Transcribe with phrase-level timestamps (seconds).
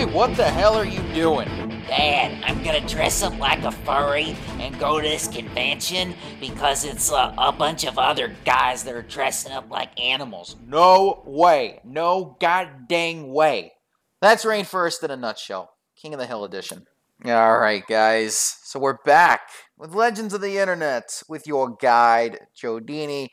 [0.00, 1.46] Bobby, what the hell are you doing?
[1.86, 7.12] Dad, I'm gonna dress up like a furry and go to this convention because it's
[7.12, 10.56] uh, a bunch of other guys that are dressing up like animals.
[10.66, 11.80] No way.
[11.84, 13.72] No goddamn way.
[14.22, 15.74] That's RainFurrest in a nutshell.
[16.00, 16.86] King of the Hill edition.
[17.26, 18.38] Alright, guys.
[18.62, 19.42] So we're back
[19.76, 23.28] with Legends of the Internet with your guide, Joe Dini.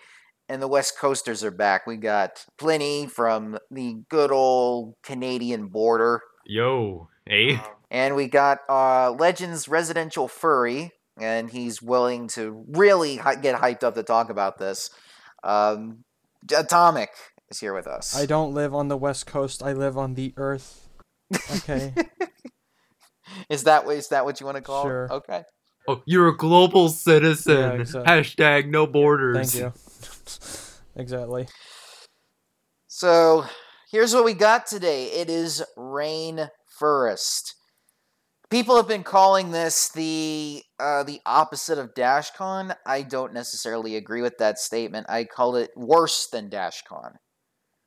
[0.50, 1.88] And the West Coasters are back.
[1.88, 6.22] We got Pliny from the good old Canadian border.
[6.50, 7.60] Yo, hey.
[7.92, 13.84] And we got uh, Legends Residential Furry, and he's willing to really hi- get hyped
[13.84, 14.90] up to talk about this.
[15.44, 16.06] Um,
[16.56, 17.10] Atomic
[17.50, 18.16] is here with us.
[18.16, 19.62] I don't live on the West Coast.
[19.62, 20.88] I live on the Earth.
[21.58, 21.94] Okay.
[23.50, 24.84] is that what is that what you want to call?
[24.84, 24.88] it?
[24.88, 25.12] Sure.
[25.12, 25.44] Okay.
[25.86, 27.58] Oh, you're a global citizen.
[27.58, 28.14] Yeah, exactly.
[28.14, 29.52] Hashtag no borders.
[29.52, 29.74] Thank you.
[30.96, 31.48] exactly.
[32.88, 33.46] So
[33.92, 35.06] here's what we got today.
[35.06, 36.50] It is Rain
[36.80, 37.56] Forest.
[38.50, 42.76] People have been calling this the uh, the opposite of DashCon.
[42.86, 45.08] I don't necessarily agree with that statement.
[45.10, 47.16] I call it worse than DashCon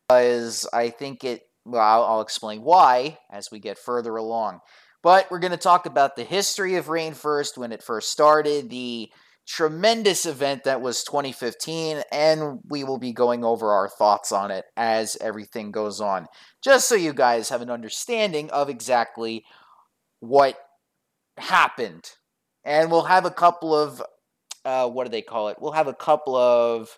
[0.08, 1.42] because I think it.
[1.64, 4.60] Well, I'll, I'll explain why as we get further along.
[5.02, 9.10] But we're going to talk about the history of RainFurrest, when it first started, the
[9.50, 14.64] tremendous event that was 2015, and we will be going over our thoughts on it
[14.76, 16.26] as everything goes on,
[16.62, 19.44] just so you guys have an understanding of exactly
[20.20, 20.56] what
[21.36, 22.04] happened.
[22.64, 24.00] And we'll have a couple of,
[24.64, 25.56] uh, what do they call it?
[25.60, 26.96] We'll have a couple of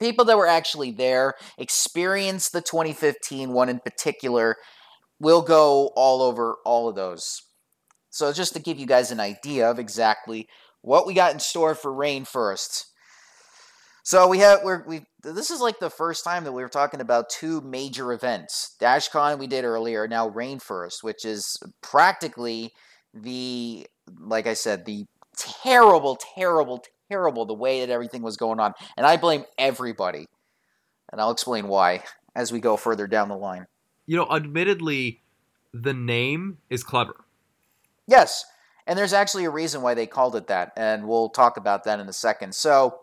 [0.00, 4.56] people that were actually there, experienced the 2015 one in particular.
[5.20, 7.42] We'll go all over all of those.
[8.10, 10.48] So, just to give you guys an idea of exactly
[10.82, 12.84] what we got in store for RainFurrest.
[14.04, 17.00] So we have we're we this is like the first time that we were talking
[17.00, 18.76] about two major events.
[18.80, 22.72] DashCon we did earlier, now RainFurrest, which is practically
[23.14, 23.86] the
[24.18, 25.06] like I said, the
[25.36, 28.74] terrible, terrible, terrible the way that everything was going on.
[28.96, 30.26] And I blame everybody.
[31.10, 32.02] And I'll explain why
[32.34, 33.66] as we go further down the line.
[34.06, 35.22] You know, admittedly,
[35.72, 37.14] the name is clever.
[38.08, 38.44] Yes,
[38.86, 42.00] and there's actually a reason why they called it that, and we'll talk about that
[42.00, 42.54] in a second.
[42.54, 43.00] So,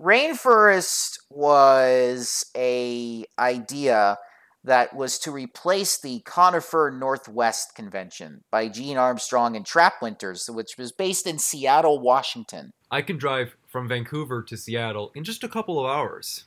[0.00, 4.18] RainFurrest was a idea
[4.64, 10.76] that was to replace the ConiFur Northwest Convention by Gene Armstrong and Trap Winters, which
[10.78, 12.72] was based in Seattle, Washington.
[12.90, 16.44] I can drive from Vancouver to Seattle in just a couple of hours.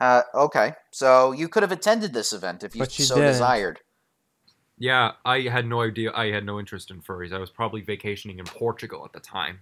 [0.00, 3.32] Uh, okay, so you could have attended this event if you But you so didn't.
[3.32, 3.80] desired.
[4.82, 6.10] Yeah, I had no idea.
[6.12, 7.32] I had no interest in furries.
[7.32, 9.60] I was probably vacationing in Portugal at the time.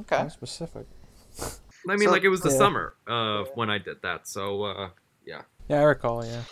[0.00, 0.18] Okay.
[0.18, 0.86] How specific.
[1.88, 2.58] I mean, So- like it was the Yeah.
[2.58, 4.28] summer uh, when I did that.
[4.28, 4.90] So, uh,
[5.24, 5.42] yeah.
[5.68, 6.22] Yeah, I recall.
[6.26, 6.42] Yeah.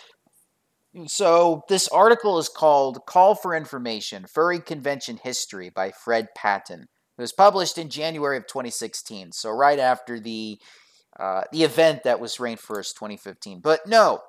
[1.08, 6.88] So this article is called "Call for Information: Furry Convention History" by Fred Patten.
[7.18, 10.58] It was published in January of 2016, so right after the
[11.18, 13.60] uh, the event that was RainFurrest 2015.
[13.60, 14.22] But no,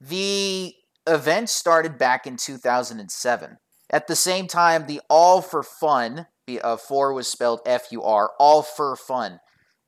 [0.00, 0.74] the
[1.12, 3.58] event started back in 2007.
[3.90, 6.26] At the same time, the All Fur Fun,
[6.62, 9.40] uh, four was spelled F-U-R, All Fur Fun.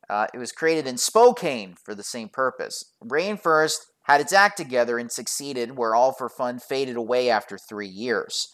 [0.09, 2.95] Uh, it was created in Spokane for the same purpose.
[3.05, 7.89] RainFurrest had its act together and succeeded, where All Fur Fun faded away after three
[7.89, 8.49] years.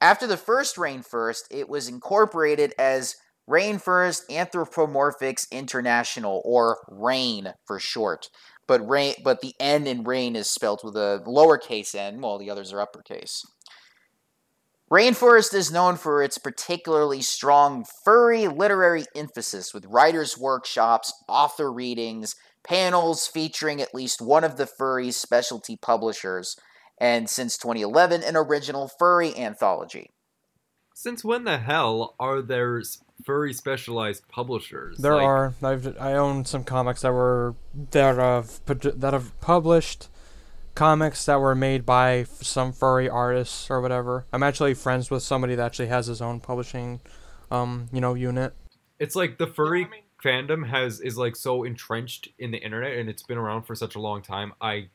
[0.00, 3.14] After the first RainFurrest, it was incorporated as
[3.48, 8.28] Rainforest Anthropomorphics International, or RAIN for short.
[8.66, 12.50] But rain, but the N in RAIN is spelled with a lowercase n, while the
[12.50, 13.44] others are uppercase.
[14.90, 22.36] RainFurrest is known for its particularly strong furry literary emphasis with writers' workshops, author readings,
[22.62, 26.56] panels featuring at least one of the furry specialty publishers,
[27.00, 30.10] and since 2011, an original furry anthology.
[30.94, 32.82] Since when the hell are there
[33.22, 34.98] s- furry specialized publishers?
[34.98, 35.54] There Like, are.
[35.62, 37.54] I've I own some comics that were
[37.92, 40.08] that have that have published
[40.74, 44.26] comics that were made by some furry artists or whatever.
[44.32, 47.00] I'm actually friends with somebody that actually has his own publishing,
[47.50, 48.54] um, you know, unit.
[48.98, 49.86] It's like the furry
[50.24, 53.94] fandom has is like so entrenched in the internet and it's been around for such
[53.96, 54.52] a long time.
[54.60, 54.88] I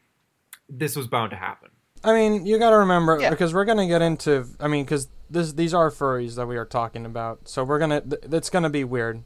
[0.70, 1.70] this was bound to happen.
[2.04, 3.30] I mean, you got to remember Yeah.
[3.30, 4.46] because we're gonna get into.
[4.60, 8.02] I mean, because this these are furries that we are talking about, so we're gonna.
[8.02, 9.24] Th- it's gonna be weird.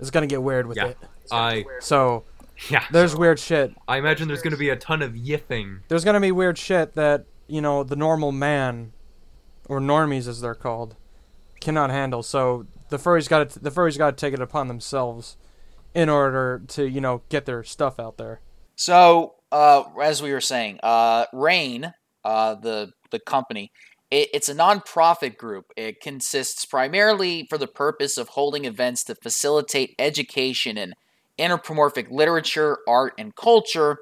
[0.00, 0.86] It's gonna get weird with Yeah.
[0.88, 0.98] it.
[1.30, 2.24] I So
[2.68, 2.84] yeah.
[2.90, 3.74] there's weird shit.
[3.88, 5.80] I imagine there's going to be a ton of yipping.
[5.88, 8.92] There's gonna be weird shit that you know the normal man,
[9.68, 10.96] or normies as they're called,
[11.60, 12.22] cannot handle.
[12.22, 15.36] So the furries got to the furries got to take it upon themselves,
[15.94, 18.40] in order to you know get their stuff out there.
[18.76, 21.92] So, uh, as we were saying, uh, Rain
[22.24, 23.70] uh, the the company.
[24.10, 25.66] It, it's a nonprofit group.
[25.76, 30.94] It consists primarily for the purpose of holding events to facilitate education in
[31.38, 33.98] anthropomorphic literature, art, and culture,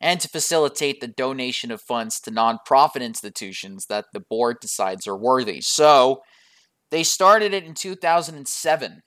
[0.00, 5.16] and to facilitate the donation of funds to nonprofit institutions that the board decides are
[5.16, 5.60] worthy.
[5.60, 6.22] So
[6.90, 9.02] they started it in 2007.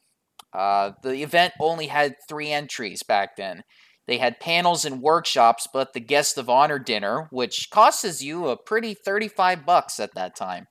[0.53, 3.63] Uh, the event only had three entries back then.
[4.07, 8.57] They had panels and workshops, but the guest of honor dinner, which costs you a
[8.57, 10.67] pretty 35 bucks at that time.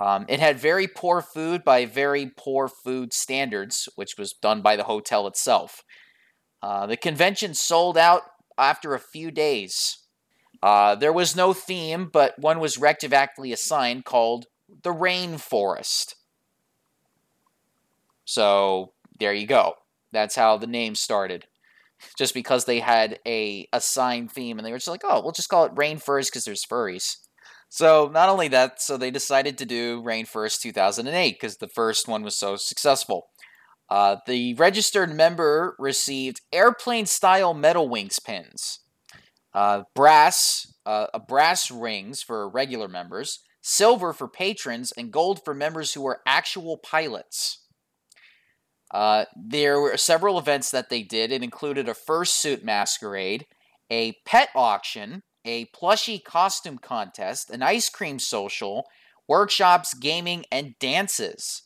[0.00, 4.76] Um, it had very poor food by very poor food standards, which was done by
[4.76, 5.82] the hotel itself.
[6.62, 8.22] Uh, the convention sold out
[8.56, 9.98] after a few days.
[10.62, 14.46] Uh, there was no theme, but one was retroactively assigned called
[14.82, 16.14] the Rainforest.
[18.24, 19.74] So there you go.
[20.12, 21.46] That's how the name started.
[22.16, 25.48] Just because they had a assigned theme and they were just like, oh, we'll just
[25.48, 27.16] call it RainFurrest because there's furries.
[27.68, 32.22] So not only that, so they decided to do RainFurrest 2008 because the first one
[32.22, 33.28] was so successful.
[33.90, 38.80] Uh, the registered member received airplane-style metal wings pins,
[39.54, 45.94] uh, brass, uh, brass rings for regular members, silver for patrons, and gold for members
[45.94, 47.64] who were actual pilots.
[48.90, 51.30] Uh, there were several events that they did.
[51.30, 53.46] It included a fursuit masquerade,
[53.90, 58.86] a pet auction, a plushie costume contest, an ice cream social,
[59.26, 61.62] workshops, gaming, and dances.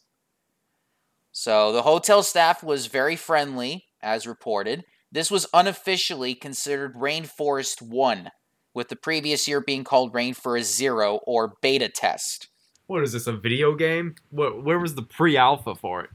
[1.30, 4.84] So the hotel staff was very friendly, as reported.
[5.10, 8.30] This was unofficially considered RainFurrest 1,
[8.74, 12.48] with the previous year being called RainFurrest 0 or beta test.
[12.86, 14.16] What is this, a video game?
[14.30, 16.10] What, where was the pre alpha for it?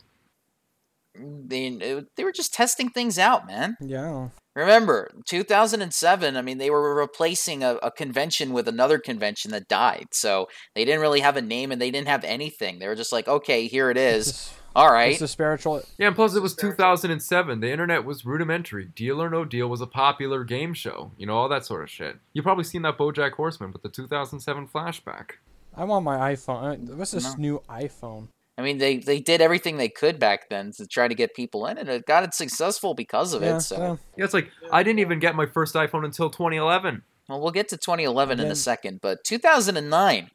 [1.19, 3.75] They, uh, they were just testing things out, man.
[3.81, 4.29] Yeah.
[4.55, 10.07] Remember, 2007, I mean, they were replacing a, a, convention with another convention that died.
[10.11, 12.79] So they didn't really have a name and they didn't have anything.
[12.79, 14.51] They were just like, okay, here it is.
[14.75, 15.11] All right.
[15.11, 15.81] It's a spiritual.
[15.97, 17.59] Yeah, and plus it was 2007.
[17.59, 18.85] The internet was rudimentary.
[18.85, 21.11] Deal or No Deal was a popular game show.
[21.17, 22.17] You know, all that sort of shit.
[22.33, 25.31] You've probably seen that Bojack Horseman with the 2007 flashback.
[25.75, 26.89] I want my iPhone.
[26.89, 27.35] Uh, what's this no.
[27.37, 28.29] new iPhone?
[28.57, 31.67] I mean, they, they did everything they could back then to try to get people
[31.67, 33.61] in, and it got it successful because of yeah, it.
[33.61, 33.95] So yeah.
[34.17, 37.03] yeah, it's like I didn't even get my first iPhone until 2011.
[37.29, 40.31] Well, we'll get to 2011 in a second, but 2009.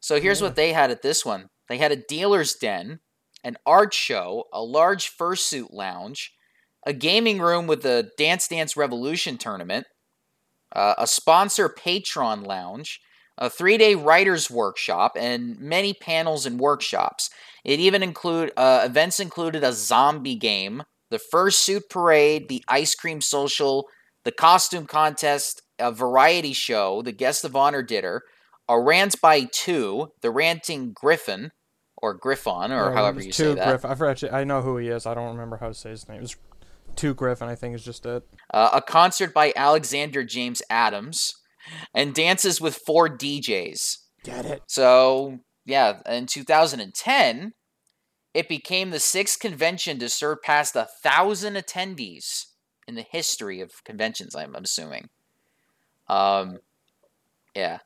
[0.00, 0.46] So here's yeah.
[0.46, 3.00] what they had at this one: they had a dealer's den,
[3.42, 6.34] an art show, a large fursuit lounge,
[6.86, 9.86] a gaming room with a Dance Dance Revolution tournament,
[10.72, 13.00] uh, a sponsor patron lounge,
[13.38, 17.30] a three-day writers workshop, and many panels and workshops.
[17.66, 23.20] It even include uh, events included a zombie game, the fursuit parade, the ice cream
[23.20, 23.88] social,
[24.24, 28.22] the costume contest, a variety show, the guest of honor dinner,
[28.68, 31.50] a rant by two, the ranting griffin,
[31.96, 33.66] or Griffon, or Yeah, however you say that.
[33.66, 33.90] Griffin.
[33.90, 34.32] I forgot.
[34.32, 35.04] I know who he is.
[35.04, 36.22] I don't remember how to say his name.
[36.22, 36.36] It's
[36.94, 37.48] two Griffin.
[37.48, 38.22] I think is just it.
[38.54, 41.34] Uh, a concert by Alexander James Adams,
[41.92, 43.96] and dances with four DJs.
[44.22, 44.62] Get it?
[44.68, 47.52] So, yeah, in 2010,
[48.36, 52.48] it became the sixth convention to surpass a thousand attendees
[52.86, 54.36] in the history of conventions.
[54.36, 55.08] I'm, I'm assuming.
[56.06, 56.58] Um,
[57.54, 57.78] yeah,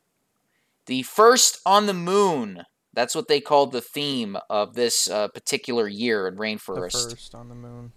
[0.87, 2.65] the first on the moon.
[2.93, 7.11] That's what they called the theme of this uh, particular year in RainFurrest.
[7.11, 7.93] The first on the moon.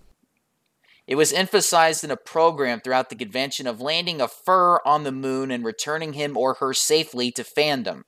[1.08, 5.12] It was emphasized in a program throughout the convention of landing a fur on the
[5.12, 8.04] moon and returning him or her safely to fandom.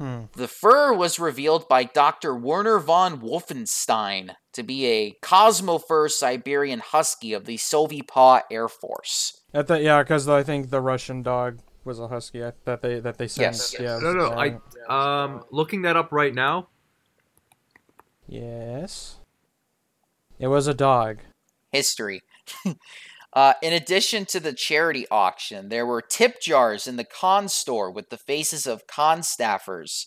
[0.00, 0.22] Hmm.
[0.32, 2.34] The fur was revealed by Dr.
[2.34, 8.08] Werner von Wolfenstein to be a Cosmofur Siberian Husky of the Soviet
[8.50, 9.42] Air Force.
[9.52, 13.00] At the, yeah, because I think the Russian dog was a husky I- that they
[13.00, 13.52] that they sent.
[13.56, 13.74] Yes.
[13.78, 13.98] Yeah.
[14.02, 14.58] No, no, yeah.
[14.88, 16.68] I um looking that up right now.
[18.26, 19.18] Yes.
[20.38, 21.18] It was a dog.
[21.72, 22.22] History.
[23.32, 27.90] uh, in addition to the charity auction, there were tip jars in the con store
[27.90, 30.06] with the faces of con staffers.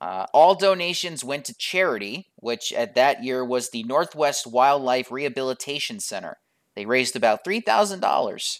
[0.00, 6.00] Uh, all donations went to charity, which at that year was the Northwest Wildlife Rehabilitation
[6.00, 6.36] Center.
[6.76, 8.58] They raised about $3,000.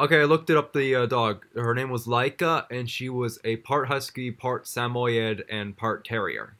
[0.00, 0.72] Okay, I looked it up.
[0.72, 1.44] The uh, dog.
[1.54, 6.56] Her name was Laika, and she was a part husky, part Samoyed, and part terrier.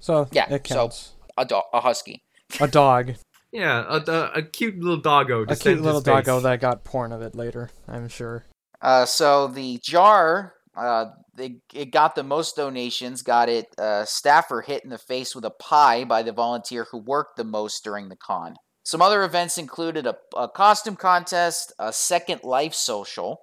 [0.00, 1.12] So Yeah, it so- counts.
[1.36, 2.22] A, do- a husky.
[2.60, 3.14] A dog,
[3.54, 5.42] Yeah, a, a, a cute little doggo.
[5.42, 6.24] a cute little his face.
[6.26, 7.70] doggo that got porn of it later.
[7.86, 8.44] I'm sure.
[8.82, 11.06] Uh, so the jar, uh,
[11.36, 13.22] they, it got the most donations.
[13.22, 13.66] Got it.
[13.78, 17.44] Uh, staffer hit in the face with a pie by the volunteer who worked the
[17.44, 18.56] most during the con.
[18.82, 23.38] Some other events included a, a costume contest, a Second Life social,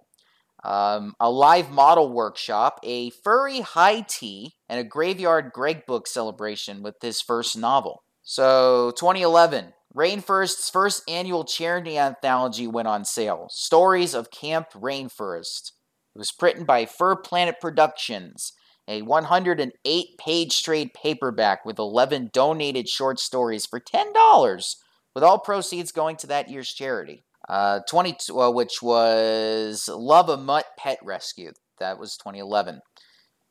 [0.65, 6.83] um, a live model workshop, a furry high tea, and a graveyard Greg book celebration
[6.83, 8.03] with his first novel.
[8.23, 15.73] So, 2011, RainFurrest's first annual charity anthology went on sale Stories of Camp RainFurrest.
[16.15, 18.53] It was written by FurPlanet Productions,
[18.87, 24.75] a 108 page trade paperback with 11 donated short stories for $10,
[25.13, 27.25] with all proceeds going to that year's charity.
[27.49, 31.51] Uh, 20, well, which was Love a Mutt Pet Rescue.
[31.79, 32.79] That was 2011.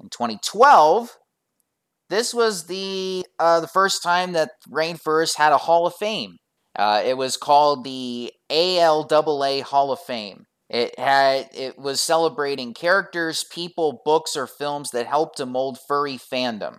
[0.03, 1.19] In 2012,
[2.11, 6.37] this was the uh, the first time that RainFurrest had a Hall of Fame.
[6.79, 10.45] Uh, it was called the ALAA Hall of Fame.
[10.69, 16.17] It had it was celebrating characters, people, books, or films that helped to mold furry
[16.19, 16.79] fandom.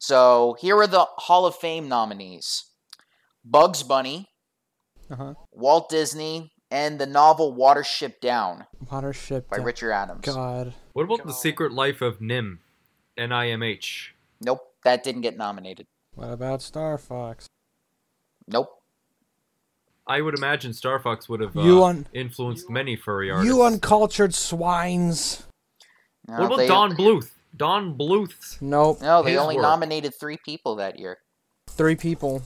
[0.00, 2.64] So here are the Hall of Fame nominees:
[3.44, 4.26] Bugs Bunny,
[5.10, 5.34] Uh-huh.
[5.52, 9.48] Walt Disney, and the novel Watership Down Watership.
[9.48, 9.66] by Down.
[9.66, 10.20] Richard Adams.
[10.24, 10.74] God.
[10.92, 12.58] What about the Secret Life of NIMH?
[13.16, 14.14] N I M H.
[14.40, 15.86] Nope, that didn't get nominated.
[16.14, 17.46] What about Star Fox?
[18.48, 18.70] Nope.
[20.06, 23.52] I would imagine Star Fox would have uh, You un- influenced many furry artists.
[23.52, 25.44] You uncultured swines.
[26.28, 27.30] No, what about they, Don Bluth?
[27.56, 28.60] Don Bluth.
[28.60, 29.00] Nope.
[29.00, 29.62] No, they only work?
[29.62, 31.18] nominated three people that year.
[31.68, 32.42] Three people.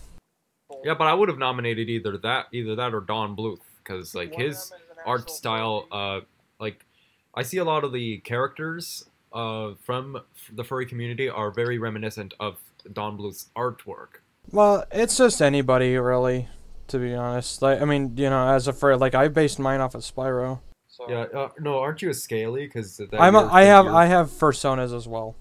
[0.85, 4.35] Yeah, but I would have nominated either that, either that or Don Bluth, because like
[4.35, 4.73] his
[5.05, 6.21] art style, uh,
[6.59, 6.87] like
[7.35, 10.21] I see a lot of the characters, uh, from
[10.53, 12.59] the furry community are very reminiscent of
[12.93, 14.21] Don Bluth's artwork.
[14.51, 16.49] Well, it's just anybody really,
[16.89, 17.63] to be honest.
[17.63, 20.61] Like, I mean, you know, as a furry, like I based mine off of Spyro.
[21.09, 22.67] Yeah, uh, no, aren't you a scaly?
[22.67, 23.35] Because I'm.
[23.35, 23.87] A, I have.
[23.87, 25.37] I have fursonas as well.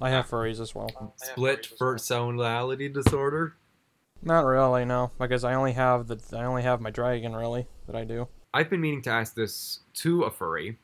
[0.00, 1.14] I have furries as well.
[1.16, 3.54] split personality disorder.
[4.20, 6.20] Not really, no, because I only have the.
[6.36, 8.28] I only have my dragon really that I do.
[8.54, 10.78] I've been meaning to ask this to a furry,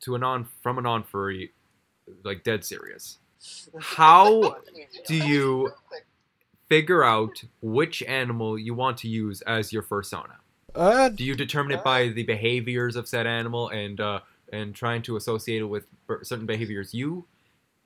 [0.00, 1.52] to a non from a non furry,
[2.24, 3.18] like dead serious.
[3.78, 4.56] How
[5.06, 5.72] do you
[6.68, 10.36] figure out which animal you want to use as your fursona?
[10.74, 14.20] Uh, Do you determine it by the behaviors of said animal and uh,
[14.52, 15.86] and trying to associate it with
[16.22, 17.26] certain behaviors you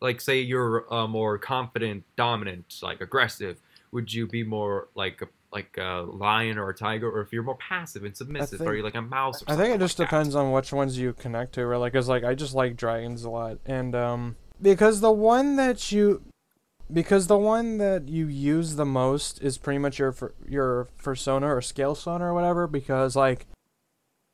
[0.00, 0.20] like?
[0.20, 3.58] Say you're uh, more confident, dominant, like aggressive.
[3.92, 7.44] Would you be more like a like a lion or a tiger, or if you're
[7.44, 9.42] more passive and submissive, think- are you like a mouse?
[9.42, 10.16] Or I think it just like that?
[10.16, 11.90] depends on which ones you connect to, really.
[11.90, 16.22] Because like I just like dragons a lot, and um, because the one that you,
[16.92, 20.14] because the one that you use the most is pretty much your
[20.48, 22.66] your persona or scale sona or whatever.
[22.66, 23.46] Because like,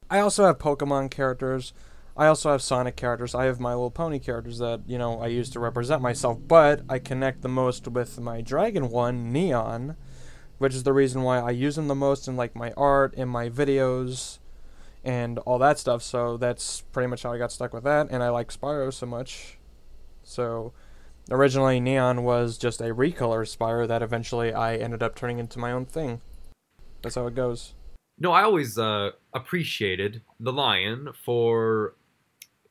[0.09, 1.73] I also have Pokemon characters.
[2.17, 3.35] I also have Sonic characters.
[3.35, 6.39] I have My Little Pony characters that you know I use to represent myself.
[6.47, 9.97] But I connect the most with my dragon one, Neon,
[10.61, 13.29] which is the reason why I use them the most in like my art, in
[13.29, 14.40] my videos,
[15.02, 16.02] and all that stuff.
[16.02, 18.09] So that's pretty much how I got stuck with that.
[18.11, 19.57] And I like Spyro so much.
[20.23, 20.75] So
[21.31, 25.73] originally, Neon was just a recolor Spyro that eventually I ended up turning into my
[25.73, 26.21] own thing.
[27.00, 27.73] That's how it goes.
[28.19, 31.95] No, I always uh, appreciated the lion for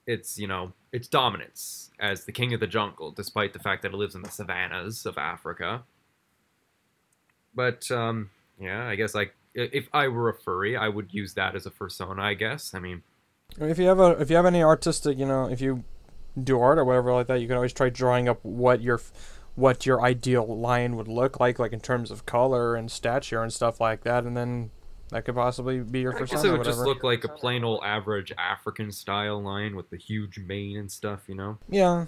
[0.05, 3.93] its, you know, its dominance as the king of the jungle, despite the fact that
[3.93, 5.85] it lives in the savannas of Africa.
[7.59, 11.55] But um, yeah, I guess like if I were a furry, I would use that
[11.55, 12.21] as a persona.
[12.21, 12.73] I guess.
[12.73, 13.03] I mean,
[13.57, 15.83] If you have a, if you have any artistic, you know, if you
[16.41, 19.01] do art or whatever like that, you can always try drawing up what your,
[19.55, 23.51] what your ideal lion would look like, like in terms of color and stature and
[23.51, 24.71] stuff like that, and then
[25.09, 26.41] that could possibly be your I persona.
[26.41, 29.97] guess it would just look like a plain old average African style lion with the
[29.97, 31.23] huge mane and stuff.
[31.27, 31.57] You know.
[31.67, 32.05] Yeah.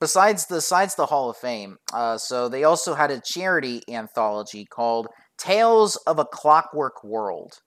[0.00, 4.64] Besides the besides the Hall of Fame, uh, so they also had a charity anthology
[4.64, 7.60] called Tales of a Clockwork World.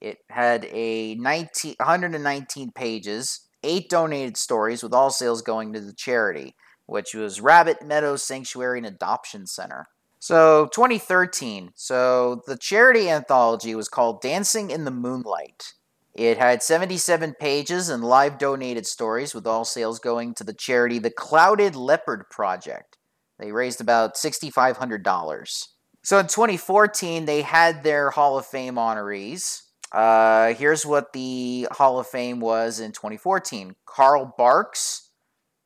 [0.00, 5.92] It had a 19, 119 pages, eight donated stories, with all sales going to the
[5.92, 6.54] charity,
[6.86, 9.86] which was Rabbit Meadow Sanctuary and Adoption Center.
[10.18, 11.72] So 2013.
[11.74, 15.74] So the charity anthology was called Dancing in the Moonlight.
[16.20, 20.98] It had 77 pages and live donated stories, with all sales going to the charity
[20.98, 22.98] The Clouded Leopard Project.
[23.38, 25.66] They raised about $6,500.
[26.04, 29.62] So in 2014, they had their Hall of Fame honorees.
[29.92, 35.12] Uh, here's what the Hall of Fame was in 2014 Carl Barks,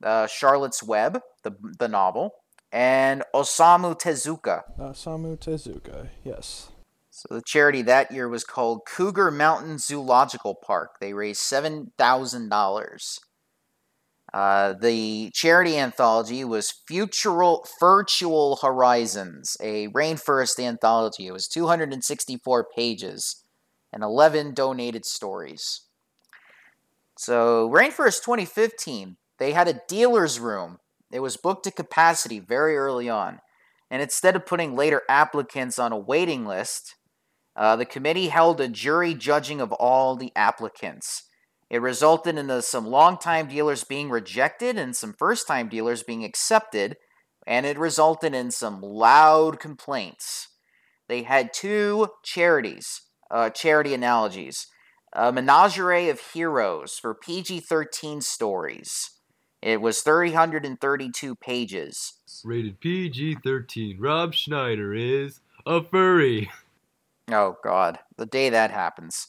[0.04, 2.30] uh, Charlotte's Web, the, the novel,
[2.70, 4.62] and Osamu Tezuka.
[4.78, 6.10] Osamu Tezuka.
[6.22, 6.68] Yes.
[7.16, 10.96] So the charity that year was called Cougar Mountain Zoological Park.
[11.00, 13.20] They raised seven thousand dollars.
[14.32, 21.28] Uh, the charity anthology was Futural Virtual Horizons, a RainFurrest anthology.
[21.28, 23.44] It was 264 pages
[23.92, 25.82] and 11 donated stories.
[27.16, 30.80] So, RainFurrest 2015, they had a dealer's room.
[31.12, 33.38] It was booked to capacity very early on.
[33.88, 36.96] And instead of putting later applicants on a waiting list,
[37.56, 41.24] uh, the committee held a jury judging of all the applicants.
[41.70, 46.96] It resulted in uh, some long-time dealers being rejected and some first-time dealers being accepted,
[47.46, 50.48] and it resulted in some loud complaints.
[51.08, 54.66] They had two charities, uh, charity analogies.
[55.12, 59.10] A menagerie of heroes for PG 13 stories.
[59.62, 62.14] It was 332 pages.
[62.44, 63.98] Rated PG 13.
[63.98, 66.50] Rob Schneider is a furry.
[67.30, 67.98] Oh, God.
[68.16, 69.28] The day that happens.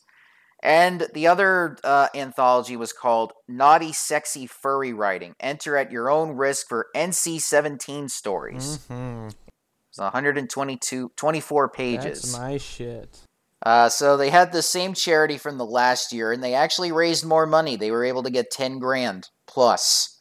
[0.64, 5.36] And the other uh, anthology was called Naughty Sexy Furry Writing.
[5.40, 8.80] Enter at your own risk for NC 17 stories.
[8.88, 9.28] hmm
[9.90, 12.22] It's 122, 24 pages.
[12.22, 13.20] That's my shit.
[13.64, 17.26] Uh, so they had the same charity from the last year, and they actually raised
[17.26, 17.76] more money.
[17.76, 20.20] They were able to get ten grand plus.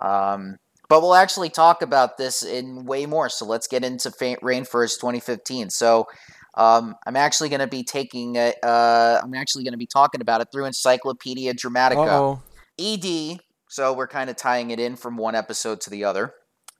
[0.00, 0.56] Um,
[0.88, 3.28] but we'll actually talk about this in way more.
[3.28, 5.70] So let's get into RainFurrest 2015.
[5.70, 6.06] So
[6.54, 8.36] um, I'm actually going to be taking.
[8.36, 12.06] A, uh, I'm actually going to be talking about it through Encyclopedia Dramatica.
[12.06, 12.42] Uh-oh.
[12.78, 13.38] ED.
[13.68, 16.32] So we're kind of tying it in from one episode to the other.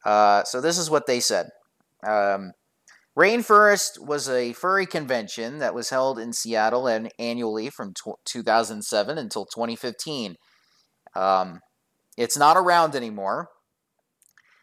[0.04, 1.50] Uh, so this is what they said.
[2.06, 2.52] Um,
[3.16, 9.18] RainFurrest was a furry convention that was held in Seattle and annually from tw 2007
[9.18, 10.36] until 2015.
[11.14, 11.60] Um,
[12.16, 13.48] it's not around anymore.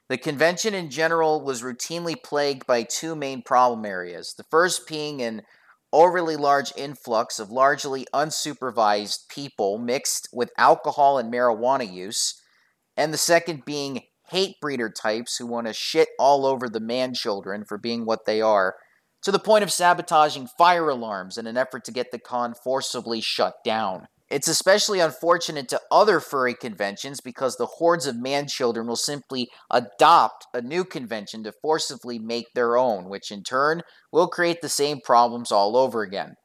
[0.09, 4.33] The convention in general was routinely plagued by two main problem areas.
[4.37, 5.41] The first being an
[5.91, 12.41] overly large influx of largely unsupervised people mixed with alcohol and marijuana use,
[12.95, 17.13] and the second being hate breeder types who want to shit all over the man
[17.13, 18.75] children for being what they are,
[19.23, 23.19] to the point of sabotaging fire alarms in an effort to get the con forcibly
[23.19, 24.07] shut down.
[24.29, 29.47] It's especially unfortunate to other furry conventions because the hordes of man children will simply
[29.71, 34.69] adopt a new convention to forcibly make their own, which in turn will create the
[34.69, 36.35] same problems all over again.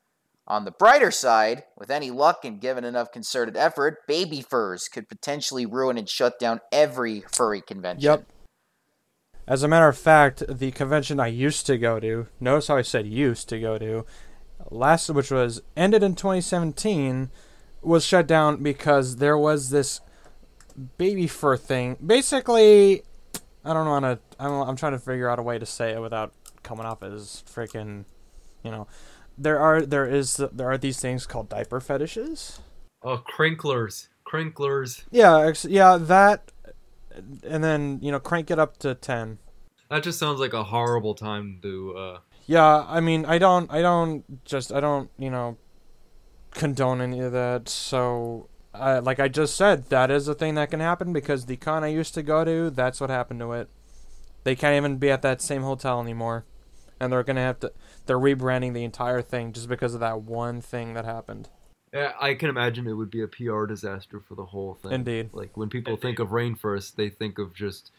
[0.46, 5.08] On the brighter side, with any luck and given enough concerted effort, baby furs could
[5.08, 8.04] potentially ruin and shut down every furry convention.
[8.04, 8.26] Yep.
[9.46, 12.82] As a matter of fact, the convention I used to go to, notice how I
[12.82, 14.04] said used to go to,
[14.70, 17.30] last which was ended in 2017,
[17.82, 20.00] was shut down because there was this
[20.98, 21.96] baby fur thing.
[22.04, 23.02] Basically,
[23.64, 24.18] I don't want to.
[24.38, 27.42] I'm, I'm trying to figure out a way to say it without coming off as
[27.46, 28.04] freaking,
[28.62, 28.86] you know.
[29.38, 32.60] There are there is there are these things called diaper fetishes.
[33.02, 34.08] Oh, crinklers.
[34.24, 35.04] Crinklers.
[35.10, 36.52] Yeah, ex- yeah, that,
[37.44, 39.38] and then you know crank it up to ten.
[39.90, 41.96] That just sounds like a horrible time to.
[41.96, 45.58] Uh, Yeah, I mean, I don't, I don't just, I don't, you know,
[46.54, 47.68] condone any of that.
[47.68, 51.56] So, uh, like I just said, that is a thing that can happen because the
[51.56, 53.68] con I used to go to, that's what happened to it.
[54.44, 56.44] They can't even be at that same hotel anymore,
[56.98, 57.72] and they're gonna have to.
[58.06, 61.48] They're rebranding the entire thing just because of that one thing that happened.
[61.92, 64.92] yeah, I can imagine it would be a PR disaster for the whole thing.
[64.92, 65.30] Indeed.
[65.32, 67.92] Like when people think of RainFurrest, they think of just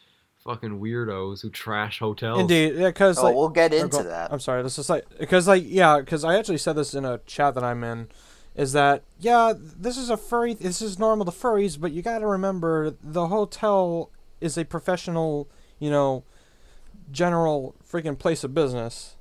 [0.44, 2.40] fucking weirdos who trash hotels.
[2.40, 4.30] Indeed, yeah, because Oh, like we'll get into go- that.
[4.30, 4.62] I'm sorry.
[4.62, 7.64] This is like because like yeah, because I actually said this in a chat that
[7.64, 8.08] I'm in.
[8.54, 9.52] Is that yeah?
[9.56, 10.54] This is a furry.
[10.54, 15.48] This is normal to furries, but you got to remember the hotel is a professional,
[15.80, 16.22] you know,
[17.10, 19.16] general freaking place of business.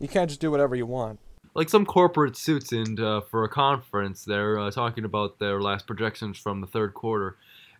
[0.00, 1.20] You can't just do whatever you want.
[1.54, 5.86] Like some corporate suits in uh, for a conference, they're uh, talking about their last
[5.86, 7.36] projections from the third quarter,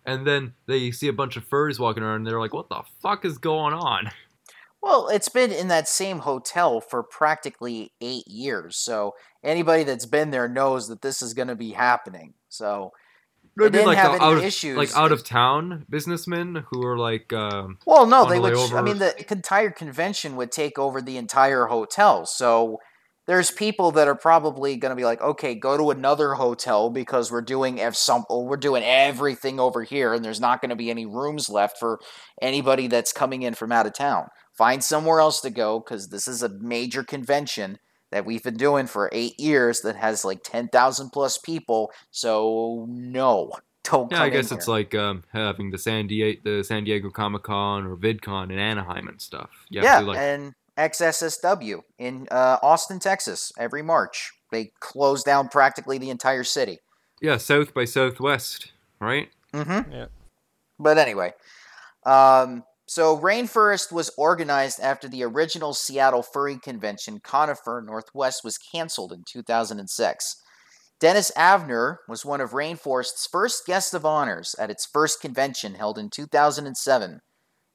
[0.07, 2.83] and then they see a bunch of furries walking around, and they're like, "What the
[3.03, 4.13] fuck is going on?"
[4.85, 10.31] Well, it's been in that same hotel for practically eight years, so anybody that's been
[10.31, 12.35] there knows that this is going to be happening.
[12.51, 12.93] So,
[13.57, 14.77] Maybe didn't like have any out of, issues.
[14.77, 18.75] like out of town businessmen who are like, um, well, no, they the would.
[18.75, 22.27] I mean, the entire convention would take over the entire hotel.
[22.27, 22.79] So,
[23.27, 27.33] there's people that are probably going to be like, okay, go to another hotel because
[27.33, 30.91] we're doing ev- some, we're doing everything over here, and there's not going to be
[30.91, 32.01] any rooms left for
[32.43, 34.29] anybody that's coming in from out of town.
[34.53, 37.79] Find somewhere else to go because this is a major convention
[38.11, 41.91] that we've been doing for eight years that has like ten thousand plus people.
[42.11, 43.53] So no,
[43.85, 44.13] don't.
[44.13, 44.75] yeah, I guess it's here.
[44.75, 49.09] like um, having the San Diego, the San Diego Comic Con or VidCon in Anaheim
[49.09, 49.51] and stuff.
[49.71, 54.33] You yeah, to, like, and SXSW in uh, Austin, Texas, every March.
[54.51, 56.79] They close down practically the entire city.
[57.21, 59.29] yeah, South by Southwest, right?
[59.53, 59.93] Mm-hmm.
[59.93, 60.07] Yeah.
[60.79, 61.33] But anyway,
[62.05, 69.13] um, so RainFurrest was organized after the original Seattle Furry Convention, ConiFur Northwest, was canceled
[69.13, 70.43] in 2006.
[71.01, 75.99] Dennis Avner was one of RainFurrest's first guests of honors at its first convention held
[75.99, 77.21] in 2007.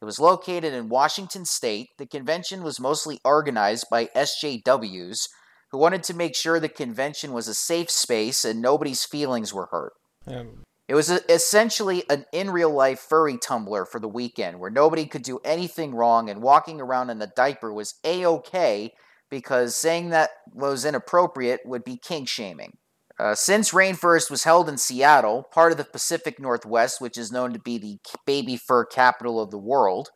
[0.01, 1.89] It was located in Washington state.
[1.97, 5.27] The convention was mostly organized by SJWs
[5.71, 9.67] who wanted to make sure the convention was a safe space and nobody's feelings were
[9.71, 9.93] hurt.
[10.25, 14.71] Um, It was a, essentially an in real life furry Tumblr for the weekend where
[14.71, 18.91] nobody could do anything wrong and walking around in a diaper was a okay
[19.29, 22.77] because saying that was inappropriate would be kink shaming.
[23.19, 27.51] Uh, since RainFurrest was held in Seattle, part of the Pacific Northwest, which is known
[27.51, 30.09] to be the baby fur capital of the world,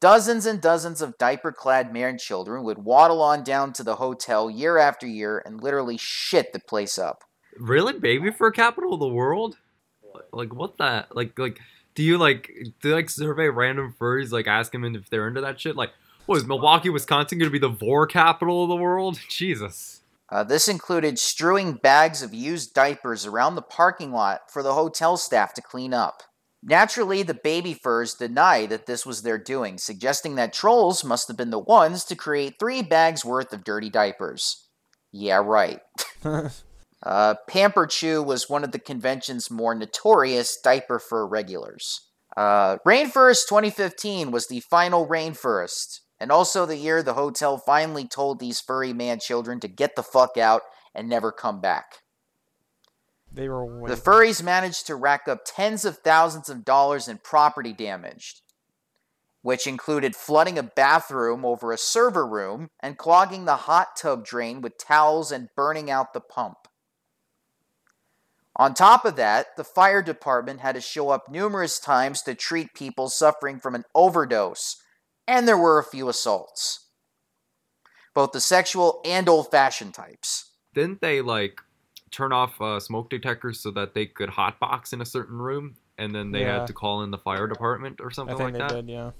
[0.00, 4.48] dozens and dozens of diaper clad man children would waddle on down to the hotel
[4.48, 7.24] year after year and literally shit the place up.
[7.58, 9.58] Really, baby fur capital of the world?
[10.32, 11.58] Like what the like like?
[11.96, 12.48] Do you like
[12.80, 15.74] do you, like survey random furries like ask them if they're into that shit?
[15.74, 15.90] Like,
[16.26, 19.18] what is Milwaukee, Wisconsin gonna be the vor capital of the world?
[19.28, 19.99] Jesus.
[20.30, 25.16] Uh, this included strewing bags of used diapers around the parking lot for the hotel
[25.16, 26.22] staff to clean up.
[26.62, 31.36] Naturally, the baby furs deny that this was their doing, suggesting that trolls must have
[31.36, 34.68] been the ones to create three bags worth of dirty diapers.
[35.10, 35.80] Yeah, right.
[37.02, 42.08] Uh, Pamper Chew was one of the convention's more notorious diaper fur regulars.
[42.36, 48.38] Uh, RainFurrest 2015 was the final RainFurrest, and also the year the hotel finally told
[48.38, 50.62] these furry man children to get the fuck out
[50.94, 52.00] and never come back.
[53.32, 57.72] they were The furries managed to rack up tens of thousands of dollars in property
[57.72, 58.42] damage,
[59.42, 64.60] which included flooding a bathroom over a server room and clogging the hot tub drain
[64.60, 66.56] with towels and burning out the pump.
[68.56, 72.74] On top of that, the fire department had to show up numerous times to treat
[72.74, 74.76] people suffering from an overdose,
[75.26, 76.88] and there were a few assaults.
[78.14, 80.52] Both the sexual and old fashioned types.
[80.74, 81.60] Didn't they like
[82.10, 86.14] turn off uh, smoke detectors so that they could hotbox in a certain room, and
[86.14, 86.58] then they Yeah.
[86.58, 88.74] had to call in the fire department or I something think like they that?
[88.74, 89.10] did, yeah.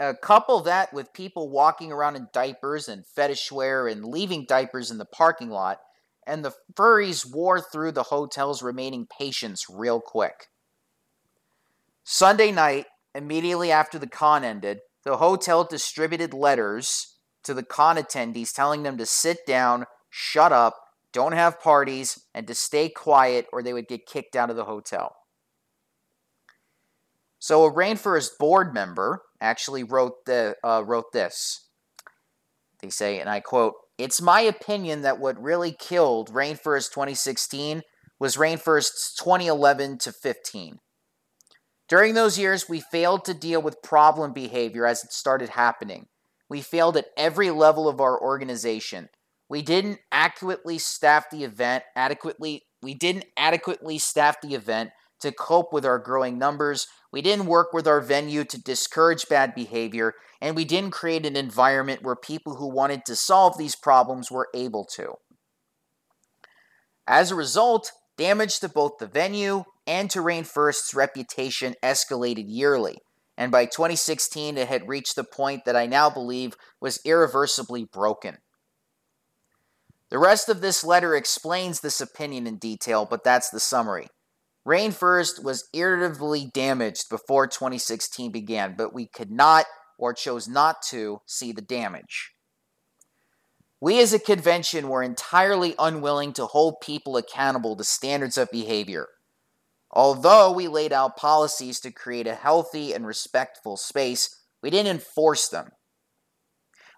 [0.00, 4.90] Uh, couple that with people walking around in diapers and fetish wear and leaving diapers
[4.90, 5.78] in the parking lot,
[6.26, 10.46] and the furries wore through the hotel's remaining patients real quick.
[12.04, 18.52] Sunday night, immediately after the con ended, the hotel distributed letters to the con attendees
[18.52, 20.76] telling them to sit down, shut up,
[21.14, 24.66] don't have parties, and to stay quiet or they would get kicked out of the
[24.66, 25.16] hotel.
[27.38, 31.70] So a RainFurrest board member actually wrote the uh, wrote this.
[32.82, 37.80] They say, and I quote: "It's my opinion that what really killed RainFurrest 2016
[38.20, 40.80] was RainFurrest's 2011 to 15.
[41.88, 46.06] During those years, we failed to deal with problem behavior as it started happening.
[46.48, 49.08] We failed at every level of our organization.
[49.48, 52.64] We didn't adequately staff the event adequately.
[52.82, 56.86] We didn't adequately staff the event to cope with our growing numbers.
[57.10, 61.36] We didn't work with our venue to discourage bad behavior, and we didn't create an
[61.36, 65.14] environment where people who wanted to solve these problems were able to.
[67.06, 72.98] As a result, damage to both the venue and Terrain First's reputation escalated yearly,
[73.38, 78.36] and by 2016 it had reached the point that I now believe was irreversibly broken.
[80.10, 84.08] The rest of this letter explains this opinion in detail, but that's the summary.
[84.66, 89.64] RainFurrest was irritably damaged before 2016 began, but we could not
[89.98, 92.32] or chose not to see the damage.
[93.80, 99.08] We as a convention were entirely unwilling to hold people accountable to standards of behavior.
[99.98, 104.30] Although we laid out policies to create a healthy and respectful space,
[104.62, 105.70] we didn't enforce them.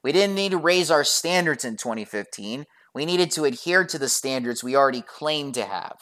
[0.04, 2.66] We didn't need to raise our standards in 2015.
[2.94, 5.96] We needed to adhere to the standards we already claimed to have.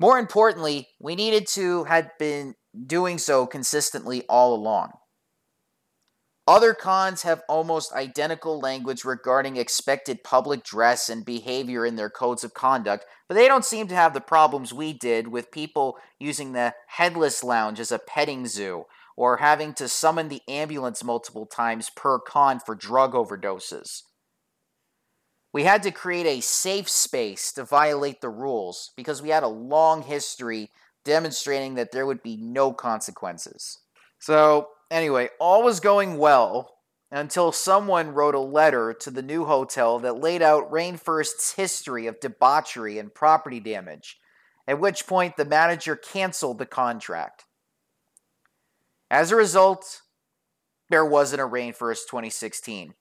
[0.00, 2.54] More importantly, we needed to had been
[2.86, 4.90] doing so consistently all along.
[6.50, 12.42] Other cons have almost identical language regarding expected public dress and behavior in their codes
[12.42, 16.50] of conduct, but they don't seem to have the problems we did with people using
[16.50, 18.86] the headless lounge as a petting zoo
[19.16, 24.02] or having to summon the ambulance multiple times per con for drug overdoses.
[25.52, 29.48] We had to create a safe space to violate the rules because we had a
[29.48, 30.72] long history
[31.04, 33.78] demonstrating that there would be no consequences.
[34.18, 36.76] So, anyway, all was going well
[37.10, 42.20] until someone wrote a letter to the new hotel that laid out RainFurrest's history of
[42.20, 44.18] debauchery and property damage,
[44.66, 47.44] at which point the manager canceled the contract.
[49.10, 50.02] As a result,
[50.88, 52.94] there wasn't a RainFurrest 2016.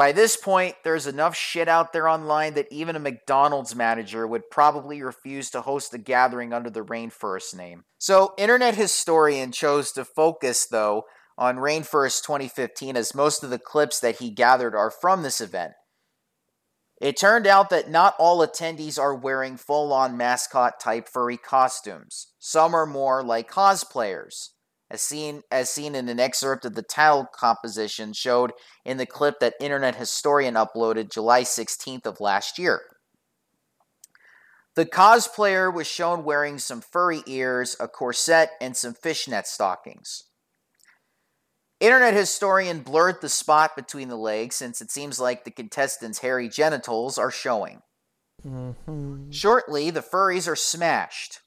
[0.00, 4.48] By this point, there's enough shit out there online that even a McDonald's manager would
[4.50, 7.84] probably refuse to host a gathering under the RainFurrest name.
[7.98, 11.04] So, internet historian chose to focus, though,
[11.36, 15.74] on RainFurrest 2015 as most of the clips that he gathered are from this event.
[16.98, 22.28] It turned out that not all attendees are wearing full on mascot type furry costumes.
[22.38, 24.48] Some are more like cosplayers
[24.90, 28.52] as seen as seen in an excerpt of the title composition showed
[28.84, 32.82] in the clip that Internet Historian uploaded July 16th of last year.
[34.74, 40.24] The cosplayer was shown wearing some furry ears, a corset, and some fishnet stockings.
[41.80, 46.48] Internet historian blurred the spot between the legs since it seems like the contestants' hairy
[46.48, 47.80] genitals are showing.
[48.46, 49.30] Mm-hmm.
[49.30, 51.40] Shortly, the furries are smashed.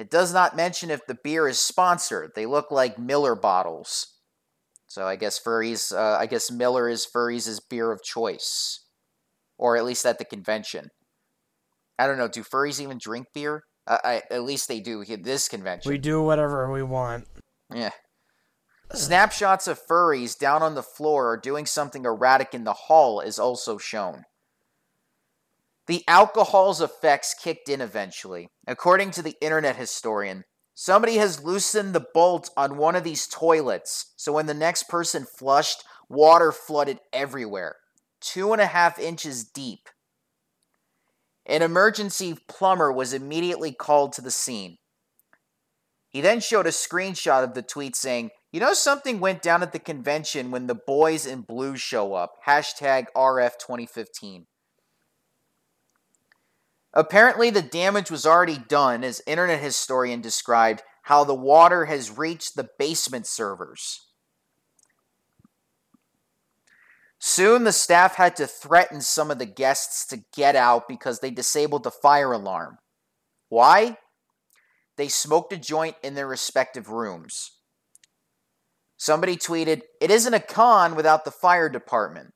[0.00, 2.30] It does not mention if the beer is sponsored.
[2.34, 4.16] They look like Miller bottles.
[4.86, 5.94] So I guess furries.
[5.94, 8.86] Uh, I guess Miller is furries' beer of choice,
[9.58, 10.88] or at least at the convention.
[11.98, 12.28] I don't know.
[12.28, 13.64] Do furries even drink beer?
[13.86, 15.92] Uh, I, at least they do at this convention.
[15.92, 17.26] We do whatever we want.
[17.70, 17.90] Yeah.
[18.94, 23.38] Snapshots of furries down on the floor or doing something erratic in the hall is
[23.38, 24.24] also shown.
[25.90, 28.46] The alcohol's effects kicked in eventually.
[28.64, 34.12] According to the internet historian, somebody has loosened the bolt on one of these toilets,
[34.16, 37.74] so when the next person flushed, water flooded everywhere,
[38.20, 39.88] two and a half inches deep.
[41.44, 44.78] An emergency plumber was immediately called to the scene.
[46.08, 49.72] He then showed a screenshot of the tweet saying, You know, something went down at
[49.72, 52.34] the convention when the boys in blue show up.
[52.46, 54.44] Hashtag RF2015.
[56.92, 62.56] Apparently, the damage was already done, as internet historian described how the water has reached
[62.56, 64.06] the basement servers.
[67.18, 71.30] Soon, the staff had to threaten some of the guests to get out because they
[71.30, 72.78] disabled the fire alarm.
[73.50, 73.98] Why?
[74.96, 77.52] They smoked a joint in their respective rooms.
[78.96, 82.32] Somebody tweeted, It isn't a con without the fire department.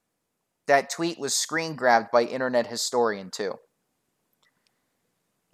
[0.67, 3.55] That tweet was screen grabbed by Internet Historian, too.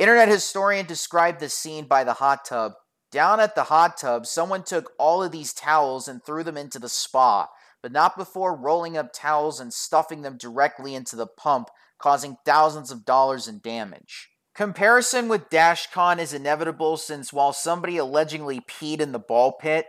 [0.00, 2.72] Internet Historian described the scene by the hot tub.
[3.12, 6.78] Down at the hot tub, someone took all of these towels and threw them into
[6.78, 7.48] the spa,
[7.82, 12.90] but not before rolling up towels and stuffing them directly into the pump, causing thousands
[12.90, 14.30] of dollars in damage.
[14.54, 19.84] Comparison with DashCon is inevitable since while somebody allegedly peed in the ball pit,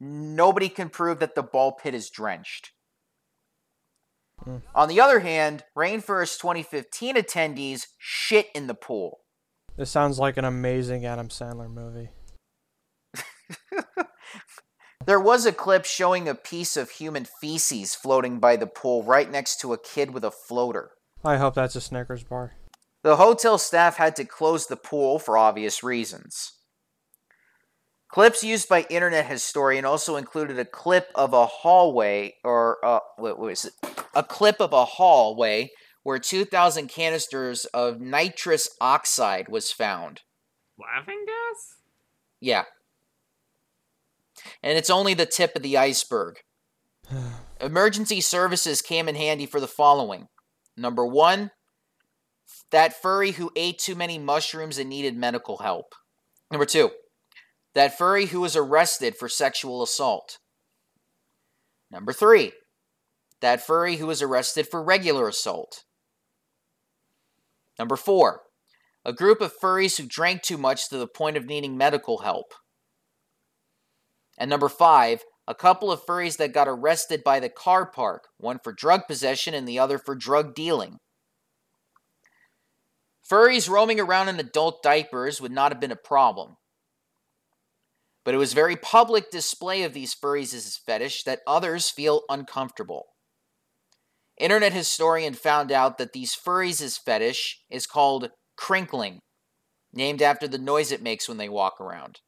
[0.00, 2.72] nobody can prove that the ball pit is drenched.
[4.42, 4.56] Hmm.
[4.74, 9.20] On the other hand, RainFurrest 2015 attendees shit in the pool.
[9.76, 12.10] This sounds like an amazing Adam Sandler movie.
[15.06, 19.30] There was a clip showing a piece of human feces floating by the pool right
[19.30, 20.90] next to a kid with a floater.
[21.24, 22.54] I hope that's a Snickers bar.
[23.04, 26.54] The hotel staff had to close the pool for obvious reasons.
[28.08, 33.38] Clips used by Internet Historian also included a clip of a hallway, or uh, what
[33.38, 33.74] was it?
[34.16, 35.70] A clip of a hallway
[36.06, 40.20] where 2,000 canisters of nitrous oxide was found.
[40.78, 41.78] Laughing gas?
[42.40, 42.62] Yeah.
[44.62, 46.36] And it's only the tip of the iceberg.
[47.60, 50.28] Emergency services came in handy for the following.
[50.76, 51.50] Number one,
[52.70, 55.86] that furry who ate too many mushrooms and needed medical help.
[56.52, 56.92] Number two,
[57.74, 60.38] that furry who was arrested for sexual assault.
[61.90, 62.52] Number three,
[63.40, 65.82] that furry who was arrested for regular assault.
[67.78, 68.42] Number four,
[69.04, 72.54] a group of furries who drank too much to the point of needing medical help.
[74.38, 78.58] And number five, a couple of furries that got arrested by the car park, one
[78.62, 80.98] for drug possession and the other for drug dealing.
[83.30, 86.56] Furries roaming around in adult diapers would not have been a problem.
[88.24, 92.22] But it was very public display of these furries as a fetish that others feel
[92.28, 93.06] uncomfortable.
[94.38, 99.20] Internet historian found out that these furries' fetish is called crinkling,
[99.92, 102.20] named after the noise it makes when they walk around.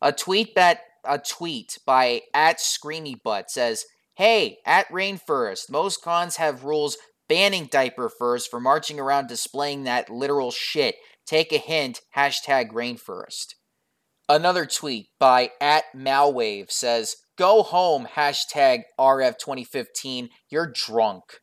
[0.00, 6.36] A tweet that a tweet by at Screamy Butt says, "Hey, at RainFurrest, most cons
[6.36, 6.96] have rules
[7.28, 10.96] banning diaper furs for marching around displaying that literal shit.
[11.26, 12.00] Take a hint.
[12.16, 13.54] Hashtag RainFurrest."
[14.32, 20.30] Another tweet by at Malwave says, "Go home." Hashtag RF2015.
[20.48, 21.42] You're drunk.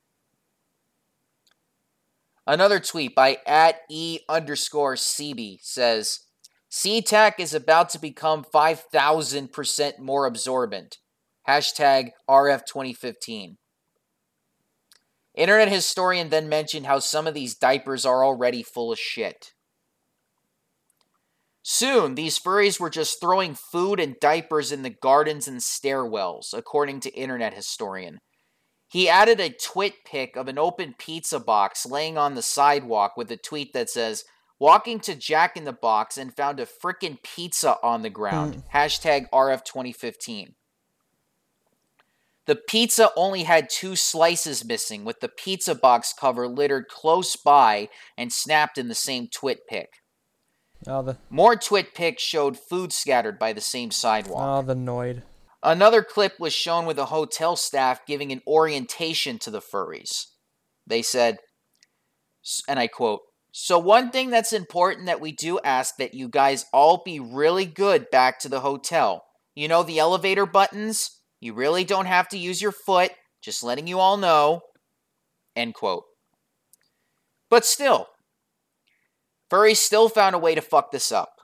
[2.47, 6.21] Another tweet by at E underscore CB says,
[6.71, 10.97] SeaTac is about to become 5,000% more absorbent.
[11.47, 13.57] Hashtag RF2015.
[15.35, 19.51] Internet historian then mentioned how some of these diapers are already full of shit.
[21.71, 26.99] Soon, these furries were just throwing food and diapers in the gardens and stairwells, according
[26.99, 28.17] to internet historian.
[28.87, 33.29] He added a twit pic of an open pizza box laying on the sidewalk with
[33.29, 34.23] a tweet that says,
[34.57, 38.55] Walking to Jack in the Box and found a frickin' pizza on the ground.
[38.55, 38.75] Hmm.
[38.75, 40.55] Hashtag RF2015.
[42.47, 47.89] The pizza only had two slices missing, with the pizza box cover littered close by
[48.17, 49.98] and snapped in the same twit pic.
[50.87, 54.41] Oh, the More twit pics showed food scattered by the same sidewalk.
[54.41, 55.23] oh the Noid.
[55.61, 60.27] Another clip was shown with a hotel staff giving an orientation to the furries.
[60.87, 61.39] They said,
[62.67, 66.65] and I quote, So, one thing that's important that we do ask that you guys
[66.71, 69.25] all be really good back to the hotel.
[69.53, 71.19] You know the elevator buttons?
[71.41, 73.11] You really don't have to use your foot,
[73.41, 74.61] just letting you all know.
[75.55, 76.05] End quote.
[77.49, 78.07] But still,
[79.49, 81.39] furries still found a way to fuck this up.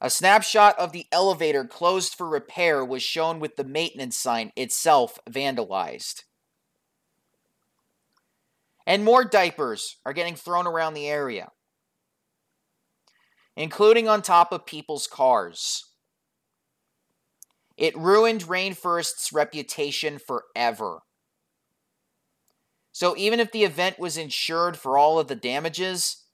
[0.00, 5.18] A snapshot of the elevator closed for repair was shown with the maintenance sign itself
[5.28, 6.24] vandalized.
[8.86, 11.50] And more diapers are getting thrown around the area,
[13.56, 15.84] including on top of people's cars.
[17.76, 21.00] It ruined RainFurrest's reputation forever.
[22.92, 26.25] So even if the event was insured for all of the damages,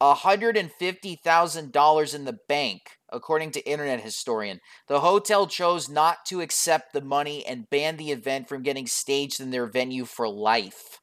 [0.00, 4.60] $150,000 in the bank, according to internet historian.
[4.86, 9.40] The hotel chose not to accept the money and banned the event from getting staged
[9.40, 11.00] in their venue for life.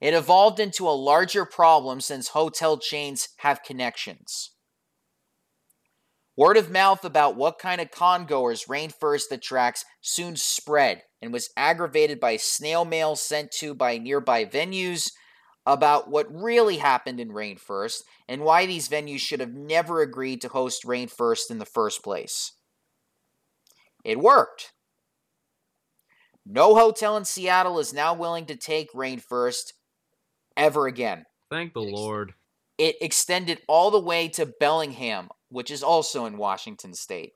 [0.00, 4.52] It evolved into a larger problem since hotel chains have connections.
[6.36, 12.18] Word of mouth about what kind of congoers RainFurrest attracts soon spread and was aggravated
[12.18, 15.10] by snail mail sent to by nearby venues
[15.64, 20.48] about what really happened in RainFurrest and why these venues should have never agreed to
[20.48, 22.52] host RainFurrest in the first place.
[24.04, 24.72] It worked.
[26.44, 29.74] No hotel in Seattle is now willing to take RainFurrest
[30.56, 31.26] ever again.
[31.50, 32.34] Thank the Lord.
[32.78, 37.34] It extended all the way to Bellingham, which is also in Washington state.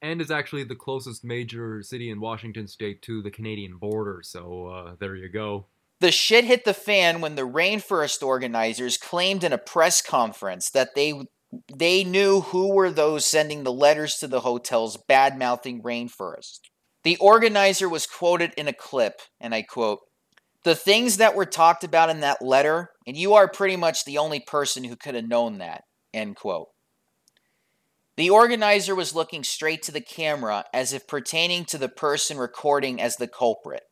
[0.00, 4.66] And is actually the closest major city in Washington state to the Canadian border, so
[4.66, 5.66] uh, there you go.
[6.00, 10.94] The shit hit the fan when the RainFurrest organizers claimed in a press conference that
[10.94, 11.14] they
[11.74, 16.60] they knew who were those sending the letters to the hotels bad mouthing RainFurrest.
[17.04, 20.00] The organizer was quoted in a clip, and I quote,
[20.64, 24.18] The things that were talked about in that letter, and you are pretty much the
[24.18, 25.84] only person who could have known that.
[26.12, 26.68] End quote.
[28.16, 33.00] The organizer was looking straight to the camera as if pertaining to the person recording
[33.00, 33.87] as the culprit.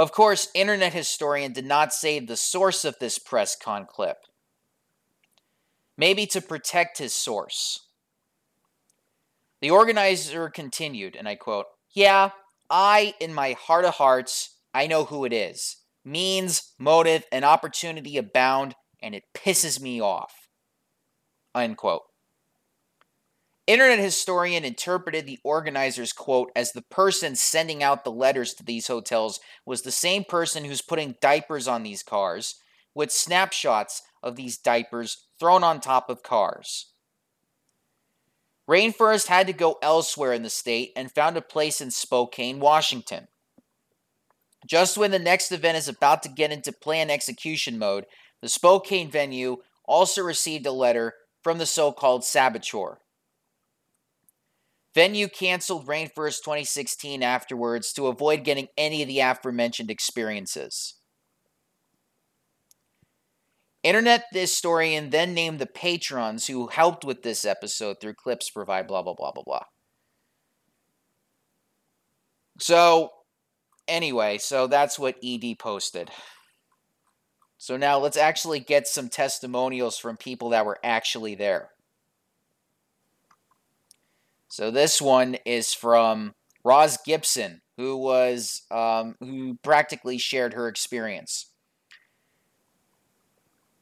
[0.00, 4.16] Of course, internet historian did not say the source of this press con clip.
[5.98, 7.80] Maybe to protect his source.
[9.60, 12.30] The organizer continued, and I quote, Yeah,
[12.70, 15.76] I, in my heart of hearts, I know who it is.
[16.02, 20.48] Means, motive, and opportunity abound, and it pisses me off.
[21.54, 22.04] Unquote.
[23.70, 28.88] Internet historian interpreted the organizer's quote as the person sending out the letters to these
[28.88, 32.56] hotels was the same person who's putting diapers on these cars,
[32.96, 36.94] with snapshots of these diapers thrown on top of cars.
[38.68, 43.28] RainFurrest had to go elsewhere in the state and found a place in Spokane, Washington.
[44.66, 48.06] Just when the next event is about to get into plan execution mode,
[48.42, 51.14] the Spokane venue also received a letter
[51.44, 52.98] from the so called saboteur.
[54.94, 60.94] Venue canceled RainFurrest 2016 afterwards to avoid getting any of the aforementioned experiences.
[63.82, 69.02] Internet historian then named the patrons who helped with this episode through clips provide blah
[69.02, 69.64] blah blah blah blah.
[72.58, 73.10] So,
[73.88, 76.10] anyway, so that's what ED posted.
[77.56, 81.70] So now let's actually get some testimonials from people that were actually there.
[84.50, 86.34] So this one is from
[86.64, 91.52] Roz Gibson, who was um, who practically shared her experience.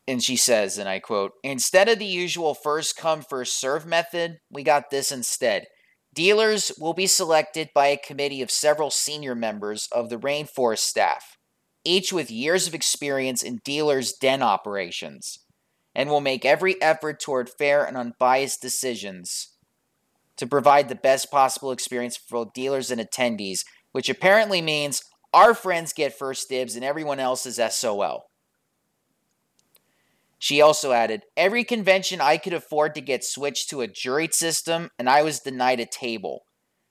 [0.07, 4.41] And she says, and I quote, instead of the usual first come, first serve method,
[4.51, 5.67] we got this instead.
[6.15, 11.39] Dealers will be selected by a committee of several senior members of the RainFurrest staff,
[11.83, 15.39] each with years of experience in dealers' den operations,
[15.95, 19.58] and will make every effort toward fair and unbiased decisions
[20.39, 23.61] to provide the best possible experience for both dealers and attendees
[23.93, 28.25] which apparently means our friends get first dibs and everyone else is SOL.
[30.39, 34.91] She also added, Every convention I could afford to get switched to a juried system,
[34.99, 36.43] and I was denied a table.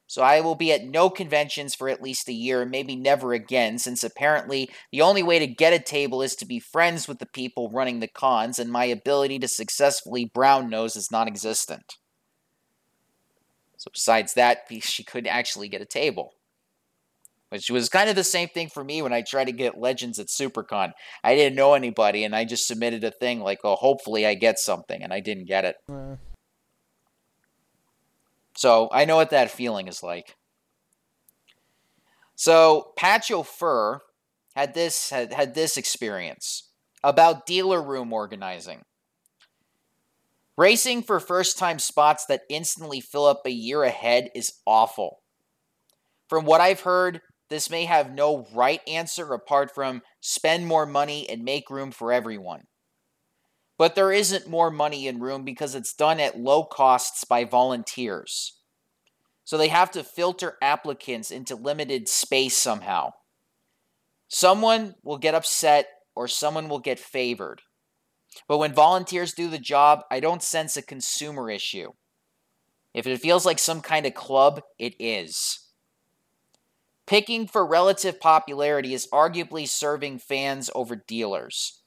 [0.06, 3.78] So I will be at no conventions for at least a year, maybe never again,
[3.78, 7.26] since apparently the only way to get a table is to be friends with the
[7.26, 11.96] people running the cons, and my ability to successfully brown nose is non existent.
[13.78, 16.34] So, besides that, she couldn't actually get a table.
[17.50, 20.20] Which was kind of the same thing for me when I tried to get Legends
[20.20, 20.92] at SuperCon.
[21.24, 24.60] I didn't know anybody, and I just submitted a thing like, oh, hopefully I get
[24.60, 25.78] something, and I didn't get it.
[25.90, 26.18] Uh,
[28.58, 30.36] So I know what that feeling is like.
[32.36, 34.02] So Patch O'Furr
[34.56, 36.72] had this had, had this experience
[37.04, 38.82] about dealer room organizing.
[40.58, 45.22] Racing for first time spots that instantly fill up a year ahead is awful.
[46.28, 51.30] From what I've heard, this may have no right answer apart from spend more money
[51.30, 52.64] and make room for everyone.
[53.78, 58.60] But there isn't more money in room because it's done at low costs by volunteers.
[59.44, 63.12] So they have to filter applicants into limited space somehow.
[64.28, 67.62] Someone will get upset or someone will get favored.
[68.48, 71.92] But when volunteers do the job, I don't sense a consumer issue.
[72.94, 75.68] If it feels like some kind of club, it is.
[77.06, 81.82] Picking for relative popularity is arguably serving fans over dealers.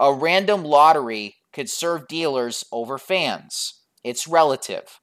[0.00, 3.82] A random lottery could serve dealers over fans.
[4.02, 5.00] It's relative.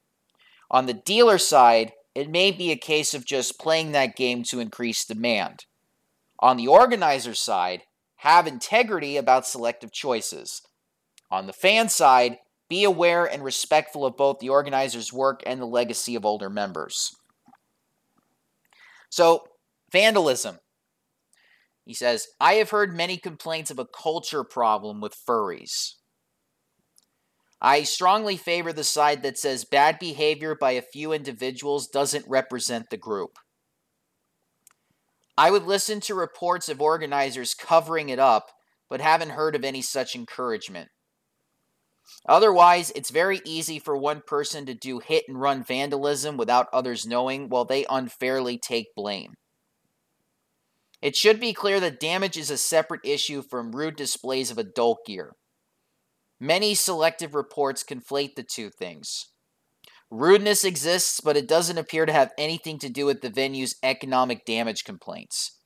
[0.70, 4.60] On the dealer side, it may be a case of just playing that game to
[4.60, 5.66] increase demand.
[6.40, 7.84] On the organizer side,
[8.16, 10.62] have integrity about selective choices.
[11.30, 15.66] On the fan side, be aware and respectful of both the organizer's work and the
[15.66, 17.14] legacy of older members.
[19.10, 19.44] So,
[19.90, 20.58] vandalism.
[21.84, 25.94] He says, I have heard many complaints of a culture problem with furries.
[27.60, 32.90] I strongly favor the side that says bad behavior by a few individuals doesn't represent
[32.90, 33.38] the group.
[35.36, 38.50] I would listen to reports of organizers covering it up,
[38.90, 40.90] but haven't heard of any such encouragement.
[42.28, 47.06] Otherwise, it's very easy for one person to do hit and run vandalism without others
[47.06, 49.34] knowing while they unfairly take blame.
[51.00, 54.98] It should be clear that damage is a separate issue from rude displays of adult
[55.06, 55.32] gear.
[56.40, 59.26] Many selective reports conflate the two things.
[60.10, 64.44] Rudeness exists, but it doesn't appear to have anything to do with the venue's economic
[64.44, 65.58] damage complaints.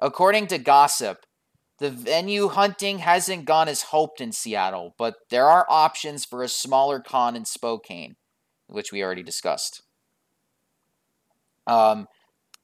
[0.00, 1.18] According to gossip,
[1.78, 6.48] the venue hunting hasn't gone as hoped in Seattle, but there are options for a
[6.48, 8.16] smaller con in Spokane,
[8.66, 9.82] which we already discussed.
[11.66, 12.08] Um,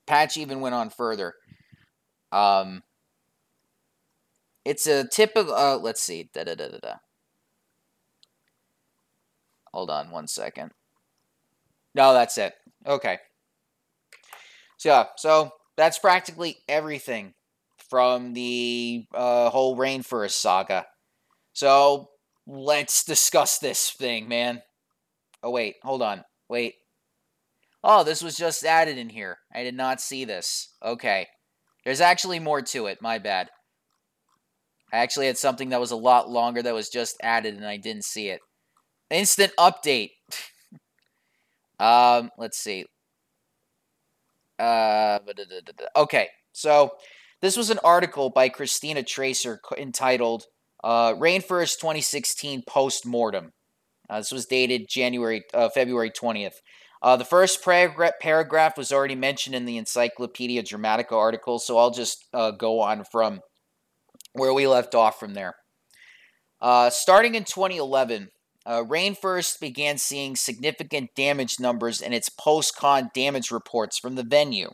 [0.06, 1.34] Patch even went on further.
[2.32, 2.82] Um,
[4.64, 5.54] it's a typical.
[5.54, 6.30] Uh, let's see.
[6.32, 6.94] Da da da da da.
[9.72, 10.72] Hold on one second.
[11.94, 12.54] No, that's it.
[12.86, 13.18] Okay.
[14.76, 17.34] So so that's practically everything
[17.94, 20.84] from the uh, whole RainFurrest saga.
[21.52, 22.08] So
[22.44, 24.62] let's discuss this thing, man.
[25.44, 26.24] Oh wait, hold on.
[26.48, 26.74] Wait.
[27.84, 29.38] Oh, this was just added in here.
[29.54, 30.74] I did not see this.
[30.84, 31.28] Okay.
[31.84, 33.00] There's actually more to it.
[33.00, 33.48] My bad.
[34.92, 37.76] I actually had something that was a lot longer that was just added and I
[37.76, 38.40] didn't see it.
[39.08, 40.10] Instant update.
[41.78, 42.86] um, let's see.
[44.58, 45.20] Uh,
[45.94, 46.90] okay, so
[47.44, 50.44] this was an article by Christina Tracer entitled
[50.82, 53.52] uh, "RainFurrest 2016 Post Mortem."
[54.08, 56.54] Uh, this was dated January, uh, February 20th.
[57.02, 61.90] Uh, the first paragra- paragraph was already mentioned in the Encyclopedia Dramatica article, so I'll
[61.90, 63.40] just uh, go on from
[64.32, 65.54] where we left off from there.
[66.62, 68.30] Uh, starting in 2011,
[68.64, 74.24] uh, RainFurrest began seeing significant damage numbers in its post con damage reports from the
[74.24, 74.70] venue.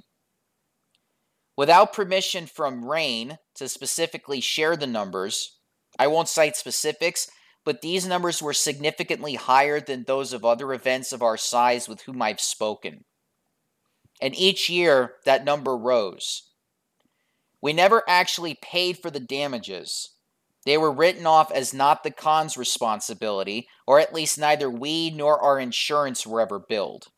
[1.61, 5.59] Without permission from Rain to specifically share the numbers,
[5.99, 7.31] I won't cite specifics,
[7.67, 12.01] but these numbers were significantly higher than those of other events of our size with
[12.01, 13.05] whom I've spoken.
[14.23, 16.51] And each year, that number rose.
[17.61, 20.15] We never actually paid for the damages.
[20.65, 25.39] They were written off as not the con's responsibility, or at least neither we nor
[25.39, 27.09] our insurance were ever billed.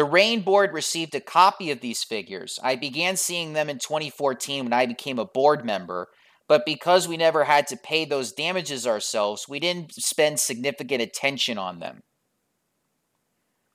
[0.00, 2.58] The Rain Board received a copy of these figures.
[2.62, 6.08] I began seeing them in 2014 when I became a board member,
[6.48, 11.58] but because we never had to pay those damages ourselves, we didn't spend significant attention
[11.58, 12.00] on them.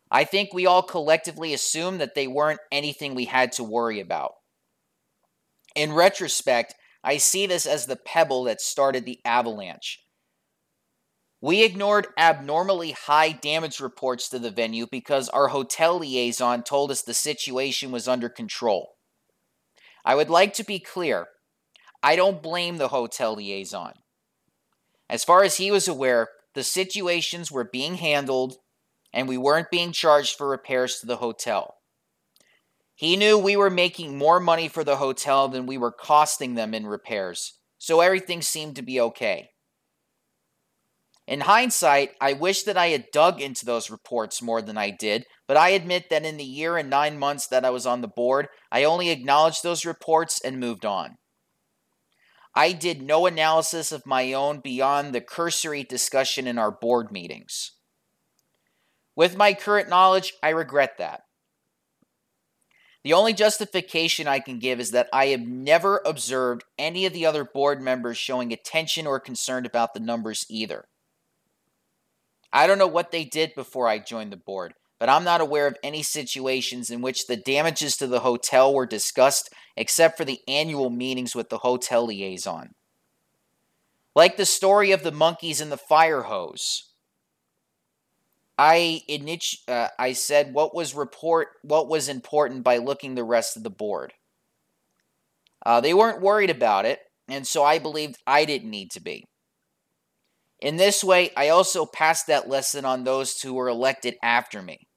[0.09, 4.31] I think we all collectively assumed that they weren't anything we had to worry about.
[5.75, 6.73] In retrospect,
[7.03, 9.99] I see this as the pebble that started the avalanche.
[11.41, 17.01] We ignored abnormally high damage reports to the venue because our hotel liaison told us
[17.01, 18.95] the situation was under control.
[20.03, 21.27] I would like to be clear
[22.01, 23.93] I don't blame the hotel liaison.
[25.09, 28.57] As far as he was aware, the situations were being handled
[29.13, 31.75] and we weren't being charged for repairs to the hotel.
[32.95, 36.73] He knew we were making more money for the hotel than we were costing them
[36.73, 39.51] in repairs, so everything seemed to be okay.
[41.27, 45.25] In hindsight, I wish that I had dug into those reports more than I did,
[45.47, 48.07] but I admit that in the year and nine months that I was on the
[48.07, 51.17] board, I only acknowledged those reports and moved on.
[52.53, 57.71] I did no analysis of my own beyond the cursory discussion in our board meetings.
[59.15, 61.23] With my current knowledge, I regret that.
[63.03, 67.25] The only justification I can give is that I have never observed any of the
[67.25, 70.85] other board members showing attention or concern about the numbers either.
[72.55, 75.67] I don't know what they did before I joined the board, but I'm not aware
[75.67, 80.39] of any situations in which the damages to the hotel were discussed except for the
[80.47, 82.69] annual meetings with the hotel liaison.
[84.15, 86.93] Like the story of the monkeys and the fire hose.
[88.57, 93.57] I init- uh, I said what was report what was important by looking the rest
[93.57, 94.13] of the board.
[95.65, 99.25] Uh, they weren't worried about it, and so I believed I didn't need to be.
[100.65, 104.87] In this way, I also passed that lesson on those who were elected after me.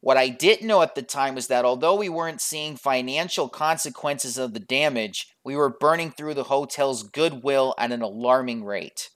[0.00, 4.36] What I didn't know at the time was that although we weren't seeing financial consequences
[4.36, 9.10] of the damage, we were burning through the hotel's goodwill at an alarming rate.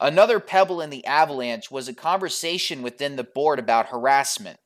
[0.00, 4.58] Another pebble in the avalanche was a conversation within the board about harassment.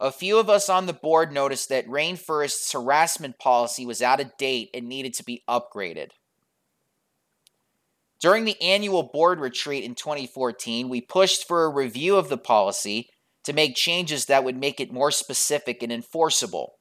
[0.00, 4.36] A few of us on the board noticed that RainFurrest's harassment policy was out of
[4.36, 6.08] date and needed to be upgraded.
[8.20, 13.10] During the annual board retreat in 2014, we pushed for a review of the policy
[13.44, 16.78] to make changes that would make it more specific and enforceable.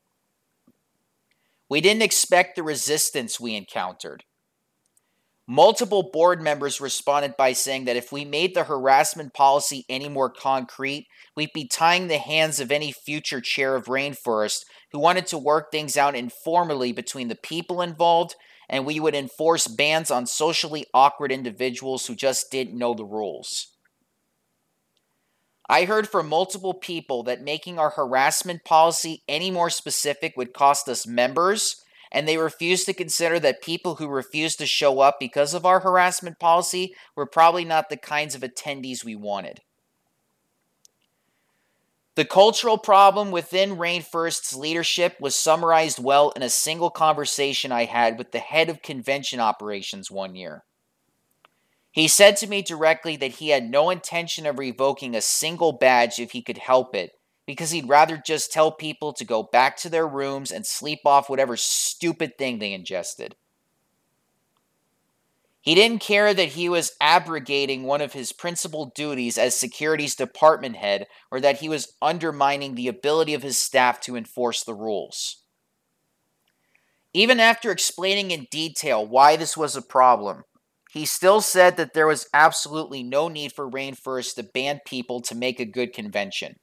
[1.70, 4.24] We didn't expect the resistance we encountered.
[5.48, 10.30] Multiple board members responded by saying that if we made the harassment policy any more
[10.30, 15.38] concrete, we'd be tying the hands of any future chair of RainFurrest who wanted to
[15.38, 18.36] work things out informally between the people involved,
[18.70, 23.76] and we would enforce bans on socially awkward individuals who just didn't know the rules.
[25.68, 30.88] I heard from multiple people that making our harassment policy any more specific would cost
[30.88, 35.54] us members and they refused to consider that people who refused to show up because
[35.54, 39.60] of our harassment policy were probably not the kinds of attendees we wanted.
[42.16, 48.18] The cultural problem within RainFurrest's leadership was summarized well in a single conversation I had
[48.18, 50.64] with the head of convention operations one year.
[51.92, 56.20] He said to me directly that he had no intention of revoking a single badge
[56.20, 57.12] if he could help it,
[57.46, 61.30] because he'd rather just tell people to go back to their rooms and sleep off
[61.30, 63.36] whatever stupid thing they ingested.
[65.66, 70.76] He didn't care that he was abrogating one of his principal duties as securities department
[70.76, 75.42] head or that he was undermining the ability of his staff to enforce the rules.
[77.14, 80.44] Even after explaining in detail why this was a problem,
[80.92, 85.34] he still said that there was absolutely no need for RainFurrest to ban people to
[85.34, 86.58] make a good convention.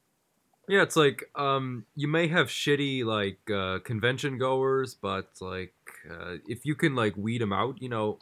[0.68, 5.74] Yeah, it's like um, you may have shitty like uh, convention goers, but like
[6.08, 8.20] uh, if you can like weed them out, you know,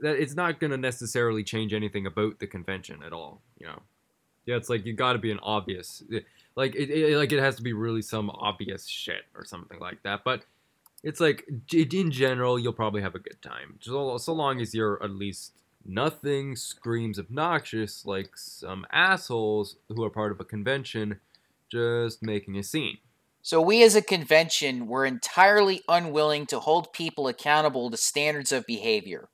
[0.00, 3.40] that it's not gonna necessarily change anything about the convention at all.
[3.58, 3.82] You know,
[4.46, 6.20] yeah, it's like you got to be an obvious, eh,
[6.56, 10.02] like it, it, like it has to be really some obvious shit or something like
[10.02, 10.24] that.
[10.24, 10.42] But
[11.02, 15.02] it's like in general, you'll probably have a good time, so so long as you're
[15.02, 15.52] at least
[15.84, 21.18] nothing screams obnoxious like some assholes who are part of a convention
[21.70, 22.98] just making a scene.
[23.42, 28.66] So, we as a convention were entirely unwilling to hold people accountable to standards of
[28.66, 29.28] behavior.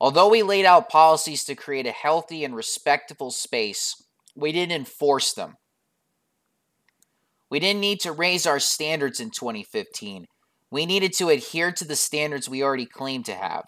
[0.00, 3.94] Although we laid out policies to create a healthy and respectful space,
[4.34, 5.54] we didn't enforce them.
[7.50, 10.26] We didn't need to raise our standards in 2015.
[10.70, 13.64] We needed to adhere to the standards we already claimed to have.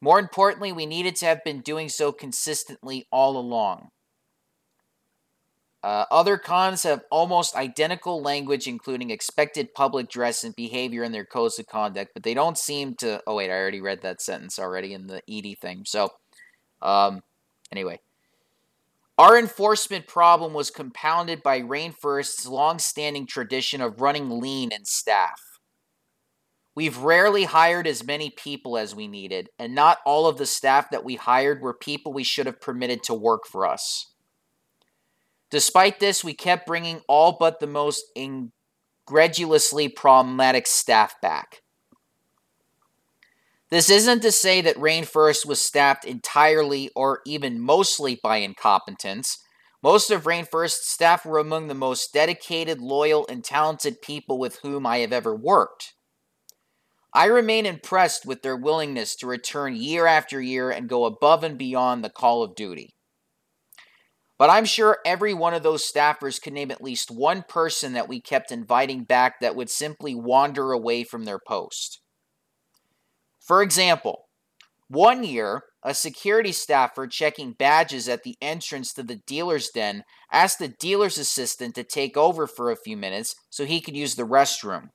[0.00, 3.88] More importantly, we needed to have been doing so consistently all along.
[5.82, 11.24] Uh, other cons have almost identical language, including expected public dress and behavior in their
[11.24, 13.22] codes of conduct, but they don't seem to.
[13.26, 15.84] Oh, wait, I already read that sentence already in the ED thing.
[15.86, 16.10] So,
[16.82, 17.22] um,
[17.70, 18.00] anyway.
[19.16, 25.40] Our enforcement problem was compounded by RainFurrest's long-standing tradition of running lean in staff.
[26.76, 30.90] We've rarely hired as many people as we needed, and not all of the staff
[30.90, 34.12] that we hired were people we should have permitted to work for us.
[35.50, 41.62] Despite this, we kept bringing all but the most incredulously problematic staff back.
[43.70, 49.38] This isn't to say that RainFurrest was staffed entirely or even mostly by incompetence.
[49.82, 54.86] Most of RainFurrest's staff were among the most dedicated, loyal, and talented people with whom
[54.86, 55.94] I have ever worked.
[57.14, 61.58] I remain impressed with their willingness to return year after year and go above and
[61.58, 62.94] beyond the call of duty.
[64.38, 68.08] But I'm sure every one of those staffers could name at least one person that
[68.08, 72.00] we kept inviting back that would simply wander away from their post.
[73.40, 74.28] For example,
[74.86, 80.60] one year, a security staffer checking badges at the entrance to the dealer's den asked
[80.60, 84.26] the dealer's assistant to take over for a few minutes so he could use the
[84.26, 84.88] restroom.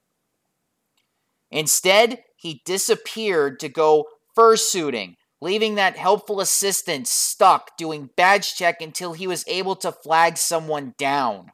[1.51, 9.11] Instead, he disappeared to go fursuiting, leaving that helpful assistant stuck doing badge check until
[9.11, 11.51] he was able to flag someone down.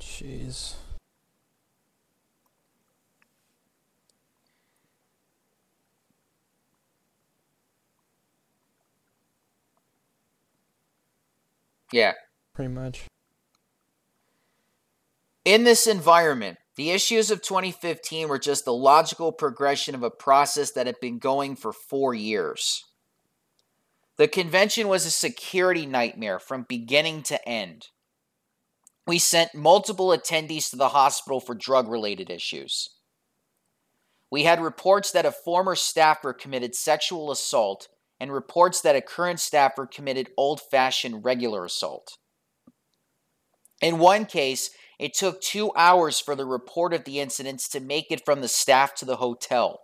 [0.00, 0.74] Jeez.
[11.92, 12.14] Yeah.
[12.52, 13.04] Pretty much.
[15.44, 20.72] In this environment, the issues of 2015 were just the logical progression of a process
[20.72, 22.82] that had been going for four years.
[24.16, 27.86] The convention was a security nightmare from beginning to end.
[29.06, 32.88] We sent multiple attendees to the hospital for drug related issues.
[34.28, 37.86] We had reports that a former staffer committed sexual assault
[38.18, 42.18] and reports that a current staffer committed old fashioned regular assault.
[43.80, 48.06] In one case, it took two hours for the report of the incidents to make
[48.10, 49.80] it from the staff to the hotel.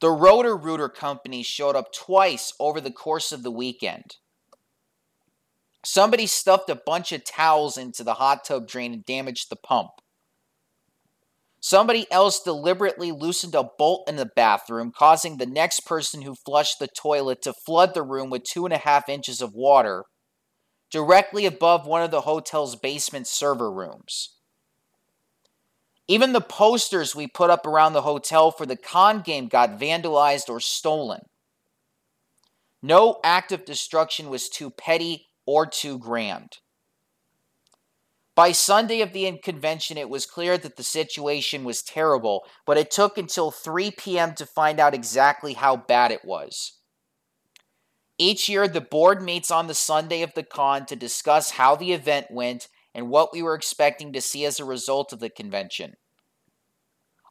[0.00, 4.16] The Roto-Rooter company showed up twice over the course of the weekend.
[5.84, 9.90] Somebody stuffed a bunch of towels into the hot tub drain and damaged the pump.
[11.60, 16.78] Somebody else deliberately loosened a bolt in the bathroom, causing the next person who flushed
[16.78, 20.04] the toilet to flood the room with two and a half inches of water
[20.94, 24.36] directly above one of the hotel's basement server rooms.
[26.06, 30.48] Even the posters we put up around the hotel for the con game got vandalized
[30.48, 31.22] or stolen.
[32.80, 36.58] No act of destruction was too petty or too grand.
[38.36, 42.92] By Sunday of the convention, it was clear that the situation was terrible, but it
[42.92, 44.36] took until 3 p.m.
[44.36, 46.78] to find out exactly how bad it was.
[48.18, 51.92] Each year, the board meets on the Sunday of the con to discuss how the
[51.92, 55.94] event went and what we were expecting to see as a result of the convention.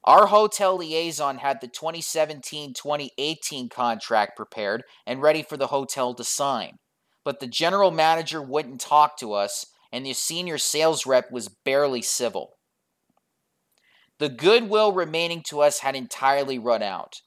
[0.04, 6.24] Our hotel liaison had the 2017 2018 contract prepared and ready for the hotel to
[6.26, 6.78] sign,
[7.24, 12.02] but the general manager wouldn't talk to us and the senior sales rep was barely
[12.02, 12.58] civil.
[14.20, 17.22] The goodwill remaining to us had entirely run out.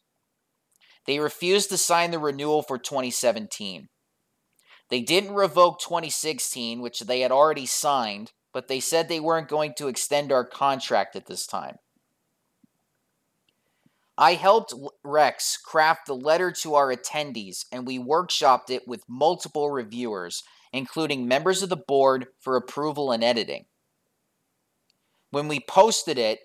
[1.07, 3.89] They refused to sign the renewal for 2017.
[4.89, 9.75] They didn't revoke 2016, which they had already signed, but they said they weren't going
[9.79, 11.77] to extend our contract at this time.
[14.19, 14.73] I helped
[15.05, 20.43] Rex craft the letter to our attendees, and we workshopped it with multiple reviewers
[20.77, 23.65] including members of the board for approval and editing.
[25.31, 26.41] When we posted it,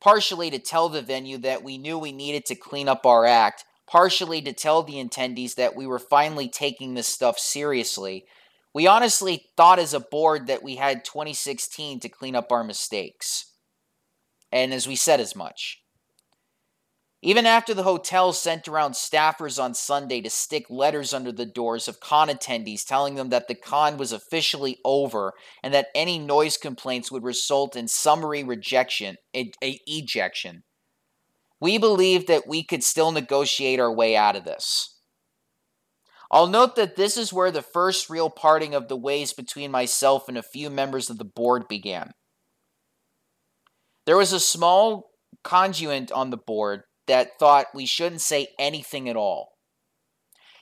[0.00, 3.64] partially to tell the venue that we knew we needed to clean up our act,
[3.88, 8.26] partially to tell the attendees that we were finally taking this stuff seriously,
[8.74, 13.52] we honestly thought as a board that we had 2016 to clean up our mistakes.
[14.52, 15.82] And as we said as much.
[17.20, 21.88] Even after the hotel sent around staffers on Sunday to stick letters under the doors
[21.88, 25.32] of con attendees telling them that the con was officially over
[25.62, 30.62] and that any noise complaints would result in summary rejection, a ejection,
[31.60, 34.96] we believed that we could still negotiate our way out of this.
[36.30, 40.28] I'll note that this is where the first real parting of the ways between myself
[40.28, 42.12] and a few members of the board began.
[44.04, 45.10] There was a small
[45.42, 49.52] conduit on the board that thought we shouldn't say anything at all.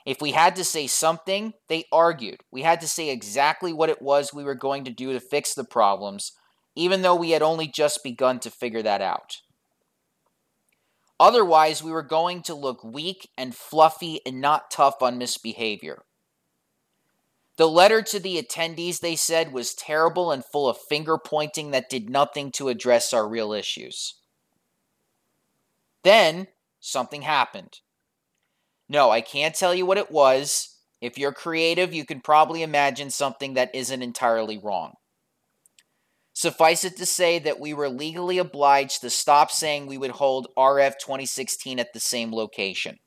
[0.06, 2.38] If we had to say something, they argued.
[2.52, 5.52] We had to say exactly what it was we were going to do to fix
[5.52, 6.30] the problems,
[6.76, 9.38] even though we had only just begun to figure that out.
[11.18, 16.04] Otherwise, we were going to look weak and fluffy and not tough on misbehavior.
[17.56, 21.88] The letter to the attendees, they said, was terrible and full of finger pointing that
[21.88, 24.16] did nothing to address our real issues.
[26.02, 26.48] Then
[26.80, 27.80] something happened.
[28.88, 30.76] No, I can't tell you what it was.
[31.00, 34.94] If you're creative, you can probably imagine something that isn't entirely wrong.
[36.36, 40.48] Suffice it to say that we were legally obliged to stop saying we would hold
[40.54, 42.98] RF 2016 at the same location.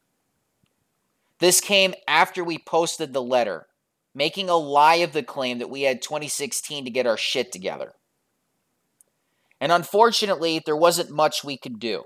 [1.38, 3.68] This came after we posted the letter,
[4.16, 7.94] making a lie of the claim that we had 2016 to get our shit together.
[9.62, 12.06] And unfortunately, there wasn't much we could do.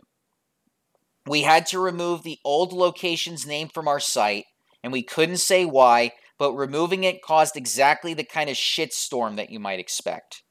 [1.25, 4.43] We had to remove the old location's name from our site,
[4.83, 9.51] and we couldn't say why, but removing it caused exactly the kind of shitstorm that
[9.51, 10.42] you might expect.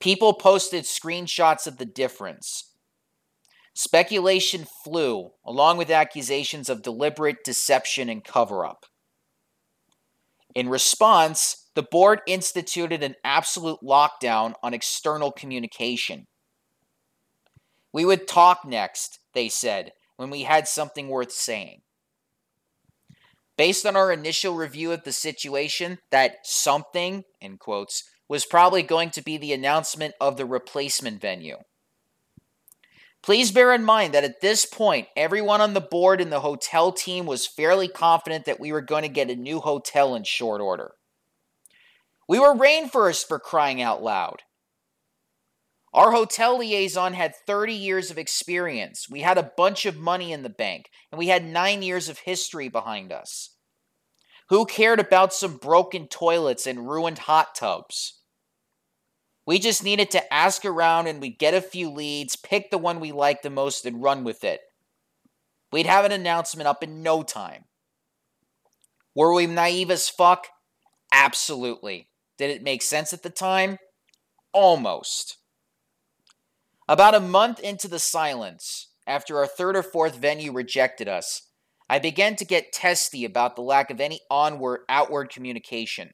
[0.00, 2.72] People posted screenshots of the difference.
[3.74, 8.86] Speculation flew, along with accusations of deliberate deception and cover up.
[10.54, 16.26] In response, the board instituted an absolute lockdown on external communication.
[17.92, 21.82] We would talk next, they said, when we had something worth saying.
[23.56, 29.10] Based on our initial review of the situation, that something, in quotes, was probably going
[29.10, 31.56] to be the announcement of the replacement venue.
[33.22, 36.92] Please bear in mind that at this point, everyone on the board and the hotel
[36.92, 40.60] team was fairly confident that we were going to get a new hotel in short
[40.60, 40.92] order.
[42.28, 44.42] We were RainFurrest for crying out loud.
[45.94, 49.08] Our hotel liaison had 30 years of experience.
[49.10, 52.20] We had a bunch of money in the bank, and we had nine years of
[52.20, 53.56] history behind us.
[54.50, 58.17] Who cared about some broken toilets and ruined hot tubs?
[59.48, 63.00] We just needed to ask around and we'd get a few leads, pick the one
[63.00, 64.60] we liked the most, and run with it.
[65.72, 67.64] We'd have an announcement up in no time.
[69.14, 70.48] Were we naive as fuck?
[71.14, 72.10] Absolutely.
[72.36, 73.78] Did it make sense at the time?
[74.52, 75.38] Almost.
[76.86, 81.48] About a month into the silence, after our third or fourth venue rejected us,
[81.88, 86.10] I began to get testy about the lack of any onward outward communication.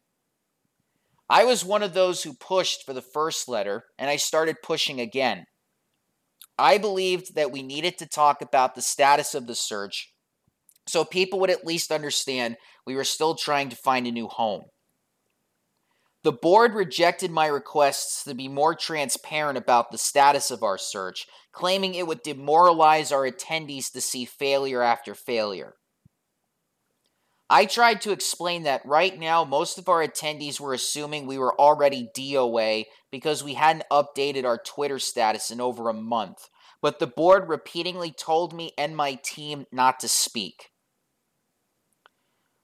[1.28, 5.00] I was one of those who pushed for the first letter, and I started pushing
[5.00, 5.44] again.
[6.58, 10.14] I believed that we needed to talk about the status of the search
[10.86, 12.56] so people would at least understand
[12.86, 14.64] we were still trying to find a new home.
[16.22, 21.26] The board rejected my requests to be more transparent about the status of our search,
[21.52, 25.74] claiming it would demoralize our attendees to see failure after failure.
[27.50, 31.58] I tried to explain that right now, most of our attendees were assuming we were
[31.60, 36.48] already DOA because we hadn't updated our Twitter status in over a month,
[36.80, 40.70] but the board repeatedly told me and my team not to speak.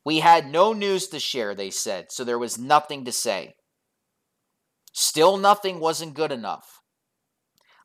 [0.04, 3.54] We had no news to share, they said, so there was nothing to say.
[4.92, 6.80] Still, nothing wasn't good enough.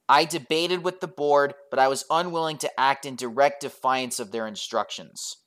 [0.07, 4.31] I debated with the board, but I was unwilling to act in direct defiance of
[4.31, 5.37] their instructions.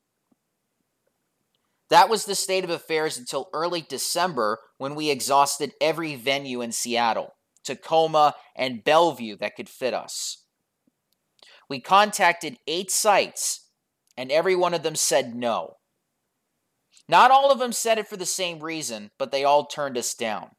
[1.91, 6.72] That was the state of affairs until early December when we exhausted every venue in
[6.72, 7.34] Seattle,
[7.64, 10.45] Tacoma, and Bellevue that could fit us.
[11.68, 13.68] We contacted eight sites,
[14.16, 15.76] and every one of them said no.
[17.09, 20.14] Not all of them said it for the same reason, but they all turned us
[20.14, 20.51] down.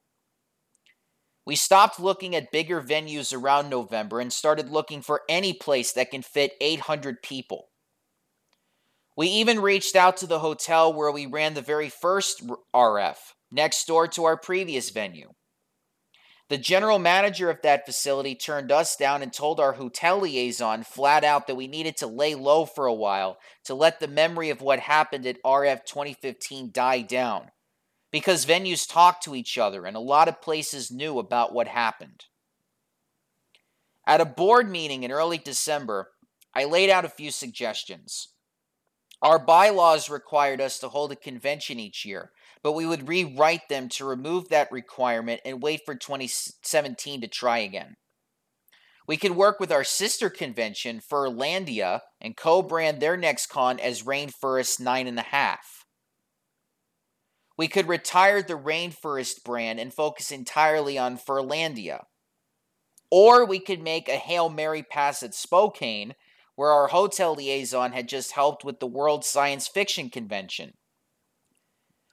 [1.46, 6.12] We stopped looking at bigger venues around November and started looking for any place that
[6.12, 7.69] can fit 800 people.
[9.20, 12.42] We even reached out to the hotel where we ran the very first
[12.74, 13.18] RF,
[13.52, 15.34] next door to our previous venue.
[16.48, 21.26] The general manager of that facility turned us down and told our hotel liaison flat
[21.26, 24.62] out that we needed to lay low for a while to let the memory of
[24.62, 27.52] what happened at RF 2015 die down.
[28.14, 32.24] Because venues talk to each other and a lot of places knew about what happened.
[34.08, 36.12] At a board meeting in early December,
[36.56, 38.30] I laid out a few suggestions.
[39.22, 42.32] Our bylaws required us to hold a convention each year,
[42.64, 47.60] but we would rewrite them to remove that requirement and wait for 2017 to try
[47.60, 47.98] again.
[49.08, 54.04] We could work with our sister convention, Furlandia, and co brand their next con as
[54.04, 55.58] RainFurrest 9.5.
[57.58, 62.04] We could retire the RainFurrest brand and focus entirely on Furlandia.
[63.12, 66.14] Or we could make a Hail Mary pass at Spokane
[66.60, 70.74] where our hotel liaison had just helped with the World Science Fiction Convention.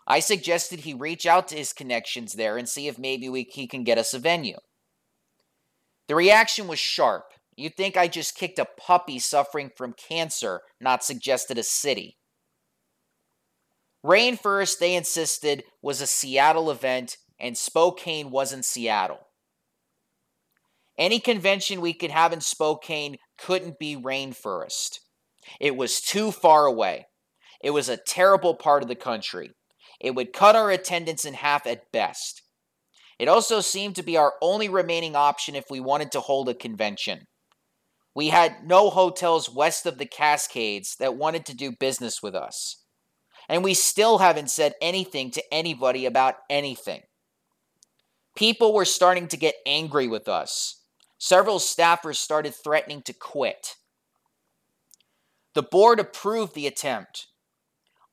[0.06, 3.66] I suggested he reach out to his connections there and see if maybe we, he
[3.66, 4.58] can get us a venue.
[6.06, 7.24] The reaction was sharp.
[7.56, 12.16] You'd think I just kicked a puppy suffering from cancer, not suggested a city.
[14.04, 19.25] RainFurrest, they insisted, was a Seattle event, and Spokane wasn't Seattle.
[20.98, 25.00] Any convention we could have in Spokane couldn't be RainFurrest.
[25.60, 27.06] It was too far away.
[27.62, 29.50] It was a terrible part of the country.
[30.00, 32.42] It would cut our attendance in half at best.
[33.18, 36.54] It also seemed to be our only remaining option if we wanted to hold a
[36.54, 37.26] convention.
[38.14, 42.82] We had no hotels west of the Cascades that wanted to do business with us.
[43.48, 47.02] And we still haven't said anything to anybody about anything.
[48.34, 50.82] People were starting to get angry with us.
[51.18, 53.76] Several staffers started threatening to quit.
[55.54, 57.28] The board approved the attempt.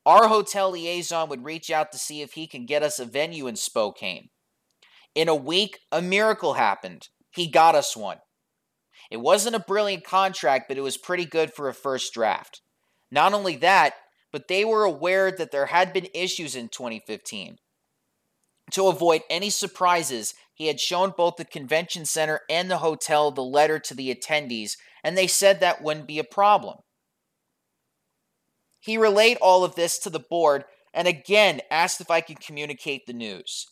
[0.05, 3.47] Our hotel liaison would reach out to see if he can get us a venue
[3.47, 4.29] in Spokane.
[5.15, 7.09] In a week, a miracle happened.
[7.31, 8.17] He got us one.
[9.11, 12.61] It wasn't a brilliant contract, but it was pretty good for a first draft.
[13.11, 13.93] Not only that,
[14.31, 17.57] but they were aware that there had been issues in 2015.
[18.71, 23.43] To avoid any surprises, he had shown both the convention center and the hotel the
[23.43, 24.71] letter to the attendees,
[25.03, 26.77] and they said that wouldn't be a problem.
[28.79, 33.05] He relayed all of this to the board and again asked if I could communicate
[33.05, 33.65] the news.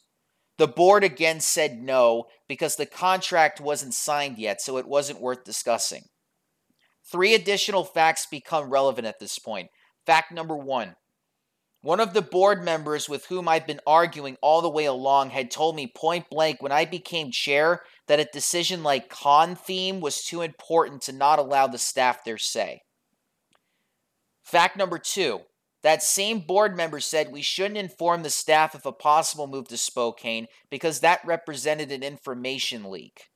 [0.57, 5.43] The board again said no because the contract wasn't signed yet, so it wasn't worth
[5.43, 6.03] discussing.
[7.11, 9.69] Three additional facts become relevant at this point.
[10.05, 10.95] Fact number one
[11.81, 15.49] one of the board members with whom I've been arguing all the way along had
[15.49, 20.23] told me point blank when I became chair that a decision like con theme was
[20.23, 22.81] too important to not allow the staff their say.
[24.43, 25.41] Fact number two
[25.83, 29.77] that same board member said we shouldn't inform the staff of a possible move to
[29.77, 33.29] Spokane because that represented an information leak.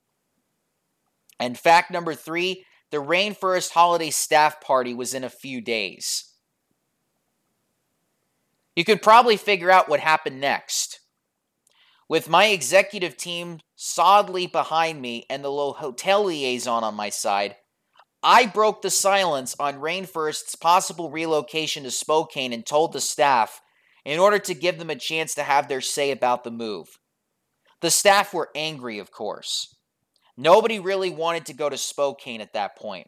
[1.40, 6.35] And fact number three the RainFurrest Holiday staff party was in a few days.
[8.76, 11.00] You could probably figure out what happened next.
[12.08, 17.56] With my executive team solidly behind me and the hotel liaison on my side,
[18.22, 23.62] I broke the silence on RainFurrest's possible relocation to Spokane and told the staff
[24.04, 27.00] in order to give them a chance to have their say about the move.
[27.82, 29.76] The staff were angry, of course.
[30.38, 33.08] Nobody really wanted to go to Spokane at that point.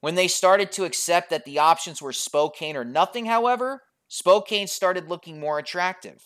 [0.00, 5.08] When they started to accept that the options were Spokane or nothing, however, Spokane started
[5.08, 6.24] looking more attractive.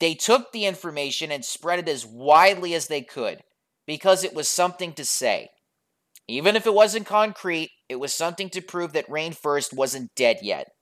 [0.00, 3.42] They took the information and spread it as widely as they could
[3.86, 5.50] because it was something to say.
[6.26, 10.72] Even if it wasn't concrete, it was something to prove that RainFurrest wasn't dead yet.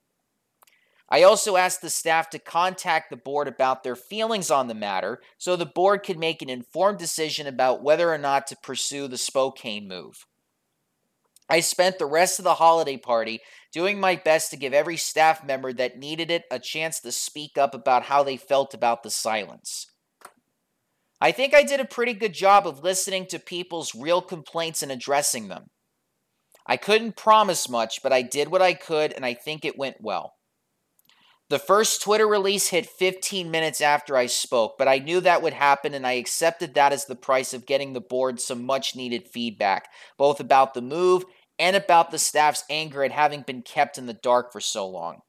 [1.11, 5.23] I also asked the staff to contact the board about their feelings on the matter
[5.39, 9.17] so the board could make an informed decision about whether or not to pursue the
[9.17, 10.27] Spokane move.
[11.49, 13.41] I spent the rest of the holiday party
[13.73, 17.57] doing my best to give every staff member that needed it a chance to speak
[17.57, 19.87] up about how they felt about the silence.
[21.21, 24.93] I think I did a pretty good job of listening to people's real complaints and
[24.93, 25.67] addressing them.
[26.67, 29.97] I couldn't promise much, but I did what I could, and I think it went
[30.01, 30.35] well.
[31.51, 35.55] The first Twitter release hit 15 minutes after I spoke, but I knew that would
[35.55, 39.27] happen, and I accepted that as the price of getting the board some much needed
[39.27, 39.89] feedback,
[40.19, 41.25] both about the move
[41.59, 45.21] and about the staff's anger at having been kept in the dark for so long.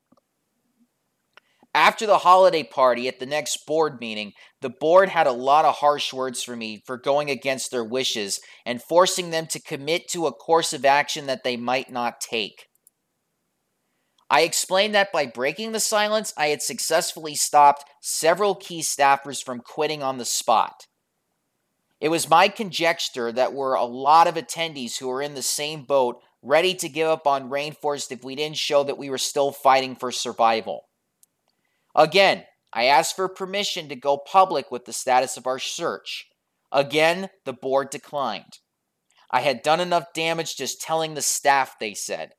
[1.73, 5.75] After the holiday party at the next board meeting, the board had a lot of
[5.75, 10.25] harsh words for me for going against their wishes and forcing them to commit to
[10.25, 12.65] a course of action that they might not take.
[14.31, 19.59] I explained that by breaking the silence, I had successfully stopped several key staffers from
[19.59, 20.85] quitting on the spot.
[21.99, 25.83] It was my conjecture that were a lot of attendees who were in the same
[25.83, 29.51] boat, ready to give up on RainFurrest if we didn't show that we were still
[29.51, 30.87] fighting for survival.
[31.93, 36.27] Again, I asked for permission to go public with the status of our search.
[36.71, 38.59] Again, the board declined.
[39.31, 42.33] I had done enough damage just telling the staff, they said.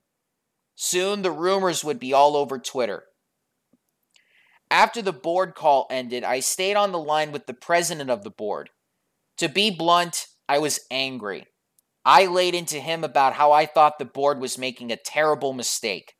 [0.74, 3.04] Soon the rumors would be all over Twitter.
[4.70, 8.30] After the board call ended, I stayed on the line with the president of the
[8.30, 8.70] board.
[9.41, 11.47] To be blunt, I was angry.
[12.05, 16.12] I laid into him about how I thought the board was making a terrible mistake.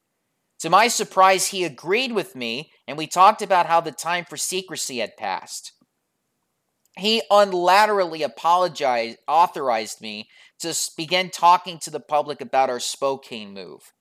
[0.61, 4.39] To my surprise, he agreed with me, and we talked about how the time for
[4.39, 5.73] secrecy had passed.
[6.97, 13.93] He unilaterally apologized, authorized me to begin talking to the public about our Spokane move.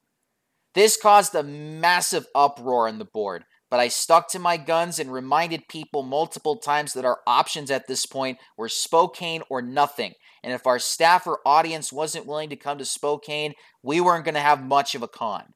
[0.75, 5.11] This caused a massive uproar in the board, but I stuck to my guns and
[5.11, 10.13] reminded people multiple times that our options at this point were Spokane or nothing.
[10.43, 13.53] And if our staff or audience wasn't willing to come to Spokane,
[13.83, 15.53] we weren't going to have much of a con.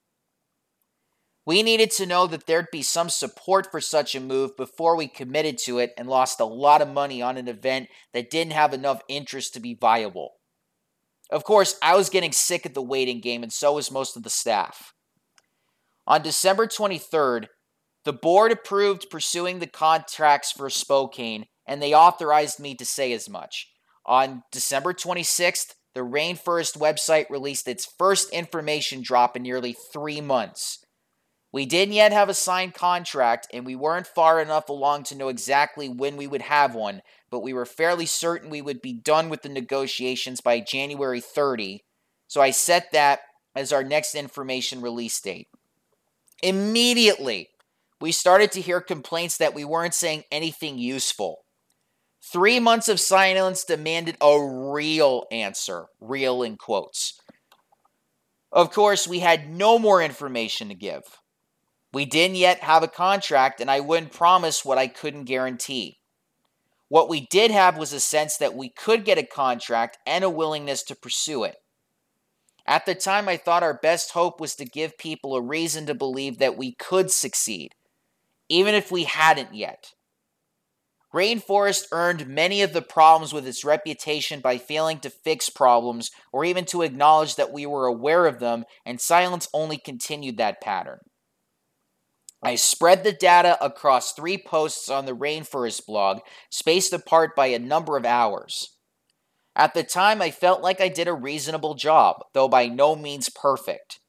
[1.45, 5.07] We needed to know that there'd be some support for such a move before we
[5.07, 8.74] committed to it and lost a lot of money on an event that didn't have
[8.74, 10.36] enough interest to be viable.
[11.30, 14.24] Of course, I was getting sick of the waiting game, and so was most of
[14.24, 14.93] the staff.
[16.07, 17.47] On December 23rd,
[18.05, 23.29] the board approved pursuing the contracts for Spokane, and they authorized me to say as
[23.29, 23.69] much.
[24.05, 30.79] On December 26th, the RainFurrest website released its first information drop in nearly three months.
[31.51, 35.29] We didn't yet have a signed contract, and we weren't far enough along to know
[35.29, 39.29] exactly when we would have one, but we were fairly certain we would be done
[39.29, 41.83] with the negotiations by January 30,
[42.27, 43.19] so I set that
[43.55, 45.47] as our next information release date.
[46.41, 47.49] Immediately,
[48.03, 51.45] we started to hear complaints that we weren't saying anything useful.
[52.21, 54.37] Three months of silence demanded a
[54.73, 57.17] real answer, real in quotes.
[58.51, 61.03] Of course, we had no more information to give.
[61.93, 65.99] We didn't yet have a contract, and I wouldn't promise what I couldn't guarantee.
[66.89, 70.29] What we did have was a sense that we could get a contract and a
[70.29, 71.55] willingness to pursue it.
[72.67, 75.95] At the time, I thought our best hope was to give people a reason to
[75.95, 77.71] believe that we could succeed,
[78.53, 79.93] even if we hadn't yet.
[81.11, 86.45] RainFurrest earned many of the problems with its reputation by failing to fix problems or
[86.45, 90.99] even to acknowledge that we were aware of them, and silence only continued that pattern.
[92.43, 96.19] I spread the data across three posts on the RainFurrest blog,
[96.51, 98.77] spaced apart by a number of hours.
[99.55, 103.29] At the time, I felt like I did a reasonable job, though by no means
[103.29, 103.99] perfect.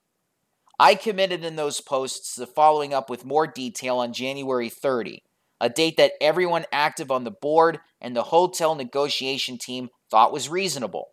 [0.78, 5.22] I committed in those posts to following up with more detail on January 30,
[5.60, 10.48] a date that everyone active on the board and the hotel negotiation team thought was
[10.48, 11.08] reasonable.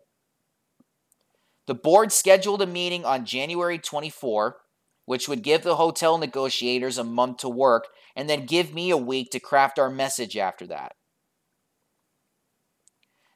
[1.66, 4.56] The board scheduled a meeting on January 24
[5.04, 8.96] which would give the hotel negotiators a month to work and then give me a
[8.96, 10.94] week to craft our message after that.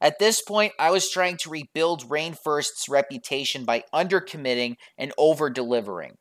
[0.00, 6.16] At this point, I was trying to rebuild RainFurrest's reputation by undercommitting and over delivering.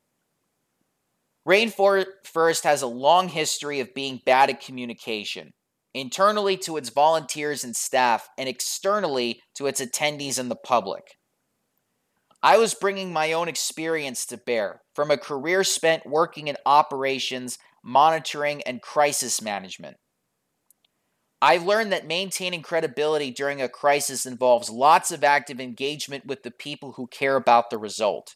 [1.46, 5.52] RainFurrest has a long history of being bad at communication,
[5.94, 11.04] internally to its volunteers and staff, and externally to its attendees and the public.
[12.42, 17.58] I was bringing my own experience to bear from a career spent working in operations,
[17.84, 19.96] monitoring, and crisis management.
[21.46, 26.50] I've learned that maintaining credibility during a crisis involves lots of active engagement with the
[26.50, 28.34] people who care about the result.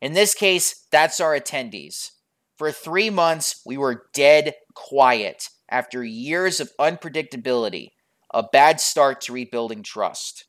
[0.00, 2.10] In this case, that's our attendees.
[2.58, 7.90] For three months, we were dead quiet after years of unpredictability,
[8.32, 10.46] a bad start to rebuilding trust.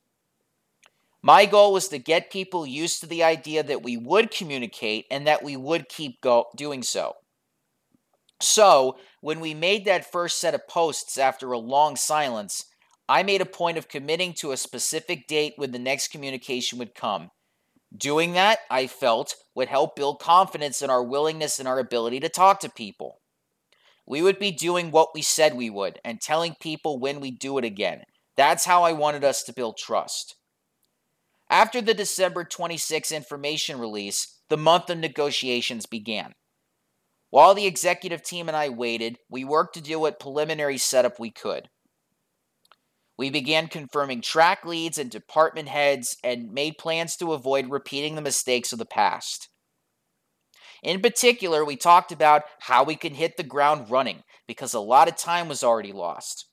[1.22, 5.28] My goal was to get people used to the idea that we would communicate and
[5.28, 7.18] that we would keep go- doing so.
[8.42, 12.66] So, when we made that first set of posts after a long silence,
[13.08, 16.96] I made a point of committing to a specific date when the next communication would
[16.96, 17.32] come.
[17.96, 22.30] Doing that, I felt, would help build confidence in our willingness and our ability to
[22.30, 23.22] talk to people.
[24.06, 27.58] We would be doing what we said we would and telling people when we do
[27.58, 28.04] it again.
[28.36, 30.36] That's how I wanted us to build trust.
[31.50, 36.34] After the December 26 information release, the month of negotiations began.
[37.36, 41.32] While the executive team and I waited, we worked to do what preliminary setup we
[41.32, 41.68] could.
[43.18, 48.22] We began confirming track leads and department heads and made plans to avoid repeating the
[48.22, 49.50] mistakes of the past.
[50.82, 55.10] In particular, we talked about how we could hit the ground running because a lot
[55.10, 56.48] of time was already lost.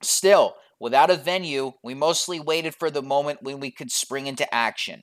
[0.00, 4.54] Still, Without a venue, we mostly waited for the moment when we could spring into
[4.54, 5.02] action.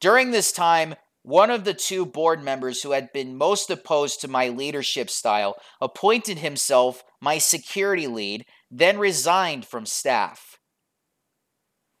[0.00, 0.94] During this time,
[1.28, 5.56] one of the two board members who had been most opposed to my leadership style
[5.78, 10.56] appointed himself my security lead, then resigned from staff.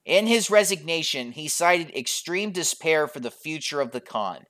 [0.06, 4.44] In his resignation, he cited extreme despair for the future of the con.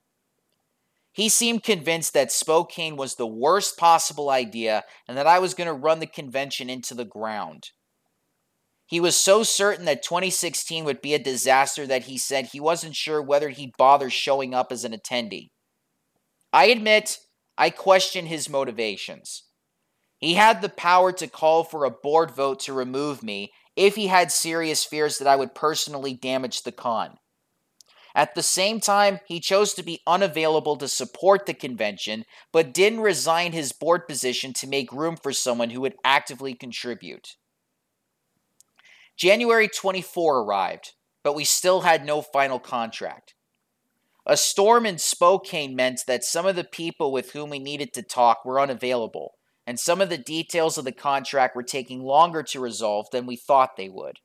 [1.10, 5.66] He seemed convinced that Spokane was the worst possible idea and that I was going
[5.66, 7.70] to run the convention into the ground.
[8.88, 12.96] He was so certain that 2016 would be a disaster that he said he wasn't
[12.96, 15.50] sure whether he'd bother showing up as an attendee.
[16.54, 17.18] I admit,
[17.58, 19.42] I question his motivations.
[20.16, 24.06] He had the power to call for a board vote to remove me if he
[24.06, 27.18] had serious fears that I would personally damage the con.
[28.14, 32.24] At the same time, he chose to be unavailable to support the convention,
[32.54, 37.36] but didn't resign his board position to make room for someone who would actively contribute.
[39.18, 40.92] January 24 arrived,
[41.24, 43.34] but we still had no final contract.
[44.24, 48.02] A storm in Spokane meant that some of the people with whom we needed to
[48.02, 49.34] talk were unavailable,
[49.66, 53.34] and some of the details of the contract were taking longer to resolve than we
[53.34, 54.20] thought they would.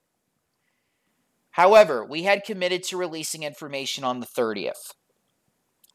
[1.52, 4.94] However, we had committed to releasing information on the 30th.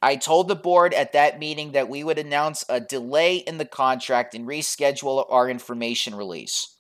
[0.03, 3.65] I told the board at that meeting that we would announce a delay in the
[3.65, 6.78] contract and reschedule our information release.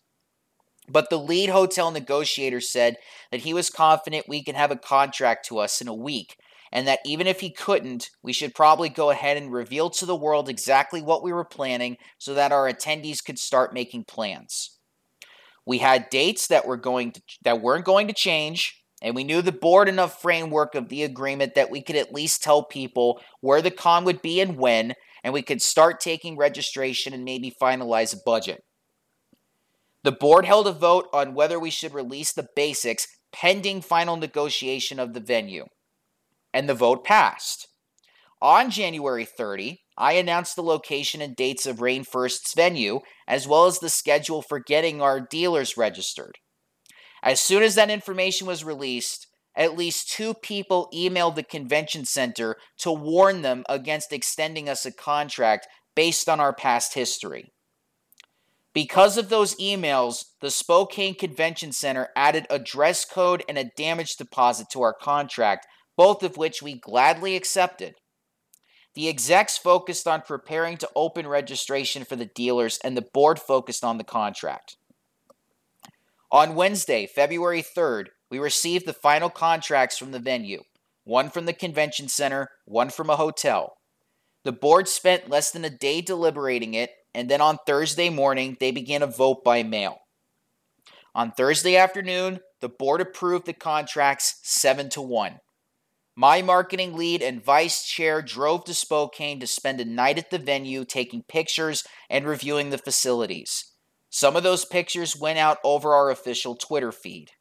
[0.88, 2.96] But the lead hotel negotiator said
[3.30, 6.36] that he was confident we could have a contract to us in a week,
[6.72, 10.16] and that even if he couldn't, we should probably go ahead and reveal to the
[10.16, 14.78] world exactly what we were planning so that our attendees could start making plans.
[15.66, 19.42] We had dates that were going to that weren't going to change, and we knew
[19.42, 23.60] the board enough framework of the agreement that we could at least tell people where
[23.60, 28.14] the con would be and when, and we could start taking registration and maybe finalize
[28.14, 28.62] a budget.
[30.04, 34.98] The board held a vote on whether we should release the basics pending final negotiation
[34.98, 35.66] of the venue,
[36.52, 37.68] and the vote passed.
[38.40, 43.80] On January 30, I announced the location and dates of RainFurrest's venue, as well as
[43.80, 46.38] the schedule for getting our dealers registered.
[47.22, 49.26] As soon as that information was released,
[49.56, 54.92] at least two people emailed the convention center to warn them against extending us a
[54.92, 57.52] contract based on our past history.
[58.74, 64.16] Because of those emails, the Spokane Convention Center added a dress code and a damage
[64.16, 65.66] deposit to our contract,
[65.96, 67.94] both of which we gladly accepted.
[68.94, 73.84] The execs focused on preparing to open registration for the dealers, and the board focused
[73.84, 74.76] on the contract.
[76.30, 80.62] On Wednesday, February 3rd, we received the final contracts from the venue
[81.08, 83.78] one from the convention center, one from a hotel.
[84.44, 88.70] The board spent less than a day deliberating it, and then on Thursday morning, they
[88.70, 89.98] began a vote by mail.
[91.16, 95.40] On Thursday afternoon, the board approved the contracts 7 to 1.
[96.14, 100.38] My marketing lead and vice chair drove to Spokane to spend a night at the
[100.38, 103.64] venue taking pictures and reviewing the facilities.
[104.10, 107.32] Some of those pictures went out over our official Twitter feed.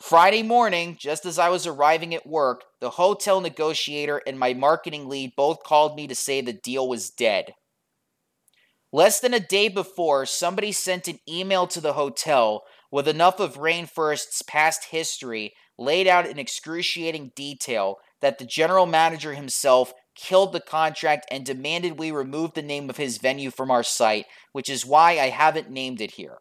[0.00, 5.08] Friday morning, just as I was arriving at work, the hotel negotiator and my marketing
[5.08, 7.54] lead both called me to say the deal was dead.
[8.92, 13.56] Less than a day before, somebody sent an email to the hotel with enough of
[13.56, 20.60] RainFurrest's past history laid out in excruciating detail that the general manager himself killed the
[20.60, 24.84] contract and demanded we remove the name of his venue from our site, which is
[24.84, 26.38] why I haven't named it here.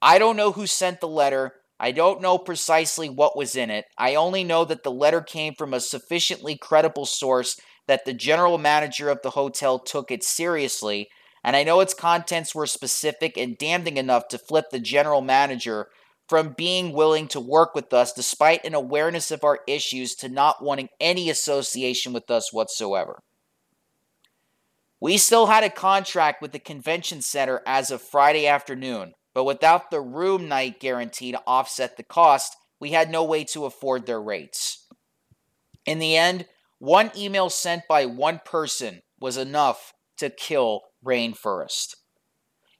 [0.00, 1.54] I don't know who sent the letter.
[1.80, 3.86] I don't know precisely what was in it.
[3.98, 8.58] I only know that the letter came from a sufficiently credible source that the general
[8.58, 11.08] manager of the hotel took it seriously,
[11.42, 15.88] and I know its contents were specific and damning enough to flip the general manager
[16.28, 20.62] from being willing to work with us despite an awareness of our issues to not
[20.62, 23.20] wanting any association with us whatsoever.
[25.00, 29.90] We still had a contract with the convention center as of Friday afternoon, but without
[29.90, 34.20] the room night guarantee to offset the cost, we had no way to afford their
[34.20, 34.86] rates.
[35.86, 36.46] In the end,
[36.78, 41.96] one email sent by one person was enough to kill RainFurrest.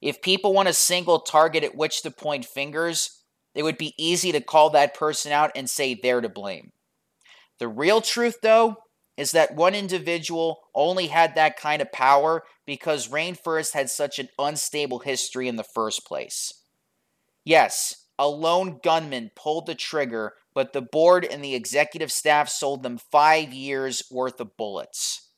[0.00, 3.22] If people want a single target at which to point fingers,
[3.54, 6.70] it would be easy to call that person out and say they're to blame.
[7.58, 8.76] The real truth, though,
[9.16, 14.28] is that one individual only had that kind of power because RainFurrest had such an
[14.38, 16.54] unstable history in the first place.
[17.44, 22.82] Yes, a lone gunman pulled the trigger, but the board and the executive staff sold
[22.82, 25.29] them five years worth of bullets.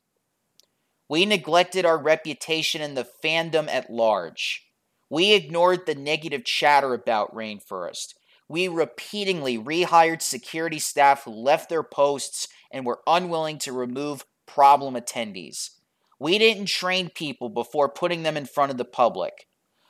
[1.13, 4.67] We neglected our reputation in the fandom at large.
[5.11, 8.15] We ignored the negative chatter about RainFurrest.
[8.49, 14.95] We repeatedly rehired security staff who left their posts and were unwilling to remove problem
[14.95, 15.73] attendees.
[16.19, 19.47] We didn't train people before putting them in front of the public.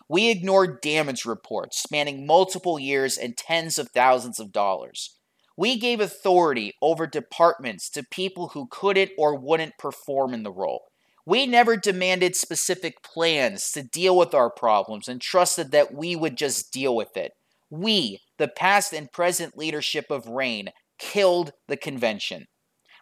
[0.08, 5.16] We ignored damage reports spanning multiple years and tens of thousands of dollars.
[5.56, 10.88] We gave authority over departments to people who couldn't or wouldn't perform in the role.
[11.24, 16.36] We never demanded specific plans to deal with our problems and trusted that we would
[16.36, 17.32] just deal with it.
[17.70, 22.46] We, the past and present leadership of RAIN, killed the convention,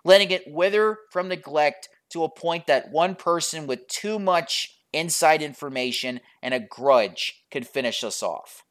[0.04, 5.40] letting it wither from neglect to a point that one person with too much inside
[5.40, 8.64] information and a grudge could finish us off.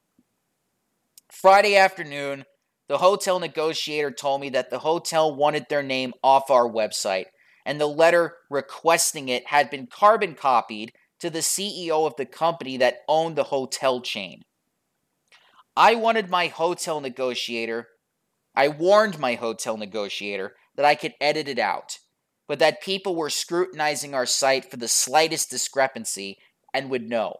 [1.32, 2.46] Friday afternoon,
[2.88, 7.26] the hotel negotiator told me that the hotel wanted their name off our website
[7.70, 12.78] and the letter requesting it had been carbon copied to the CEO of the company
[12.78, 14.42] that owned the hotel chain.
[15.78, 17.90] I wanted my hotel negotiator,
[18.56, 22.00] I warned my hotel negotiator that I could edit it out,
[22.48, 26.40] but that people were scrutinizing our site for the slightest discrepancy
[26.74, 27.36] and would know.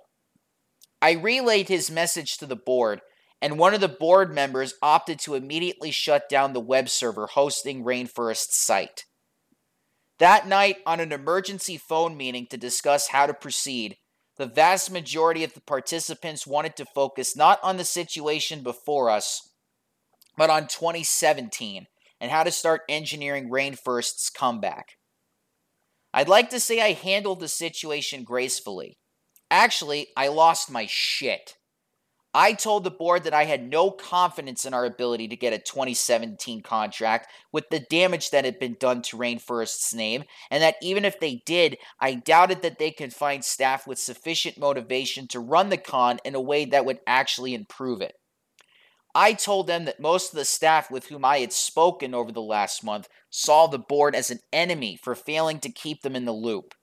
[1.02, 3.02] I relayed his message to the board,
[3.42, 7.84] and one of the board members opted to immediately shut down the web server hosting
[7.84, 9.06] RainFurrest's site.
[10.20, 13.98] That night, on an emergency phone meeting to discuss how to proceed,
[14.38, 19.50] the vast majority of the participants wanted to focus not on the situation before us,
[20.38, 21.88] but on 2017
[22.22, 24.98] and how to start engineering RainFurrest's comeback.
[26.14, 28.98] I'd like to say I handled the situation gracefully.
[29.52, 31.56] Actually, I lost my shit.
[32.34, 35.58] I told the board that I had no confidence in our ability to get a
[35.58, 41.06] 2017 contract with the damage that had been done to RainFurrest's name, and that even
[41.06, 45.70] if they did, I doubted that they could find staff with sufficient motivation to run
[45.70, 48.14] the con in a way that would actually improve it.
[49.16, 52.44] I told them that most of the staff with whom I had spoken over the
[52.44, 56.32] last month saw the board as an enemy for failing to keep them in the
[56.32, 56.76] loop.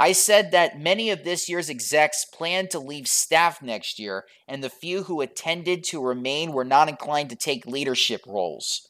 [0.00, 4.64] I said that many of this year's execs planned to leave staff next year, and
[4.64, 8.88] the few who attended to remain were not inclined to take leadership roles.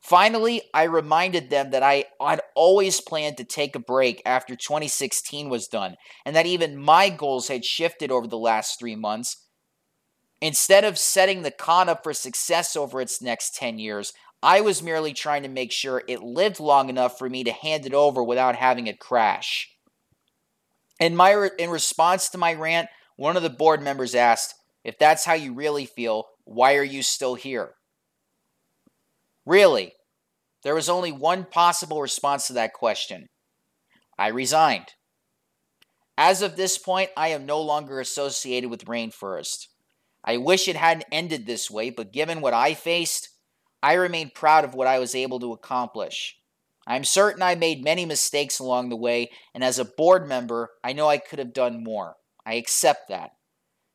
[0.00, 5.48] Finally, I reminded them that I had always planned to take a break after 2016
[5.48, 9.48] was done, and that even my goals had shifted over the last three months.
[10.40, 14.84] Instead of setting the con up for success over its next 10 years, I was
[14.84, 18.22] merely trying to make sure it lived long enough for me to hand it over
[18.22, 19.71] without having it crash.
[21.02, 24.54] In my re- in response to my rant, one of the board members asked,
[24.84, 27.74] "If that's how you really feel, why are you still here?"
[29.44, 29.96] Really,
[30.62, 33.30] there was only one possible response to that question.
[34.16, 34.94] I resigned.
[36.16, 39.66] As of this point, I am no longer associated with RainFurrest.
[40.22, 43.30] I wish it hadn't ended this way, but given what I faced,
[43.82, 46.38] I remain proud of what I was able to accomplish.
[46.86, 50.92] I'm certain I made many mistakes along the way, and as a board member, I
[50.92, 52.16] know I could have done more.
[52.44, 53.30] I accept that.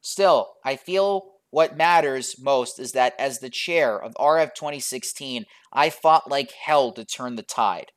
[0.02, 5.90] Still, I feel what matters most is that as the chair of RF 2016, I
[5.90, 7.92] fought like hell to turn the tide.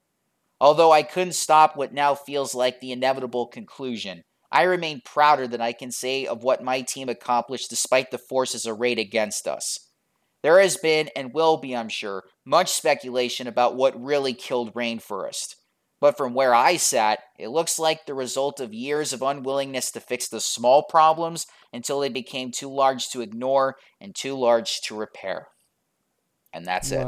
[0.61, 4.23] Although I couldn't stop what now feels like the inevitable conclusion,
[4.53, 8.67] I remain prouder than I can say of what my team accomplished despite the forces
[8.67, 9.79] arrayed against us.
[10.43, 15.55] There has been, and will be, I'm sure, much speculation about what really killed RainFurrest.
[16.01, 20.01] But from where I sat, it looks like the result of years of unwillingness to
[20.01, 24.97] fix the small problems until they became too large to ignore and too large to
[24.97, 25.47] repair.
[26.53, 27.07] And that's it.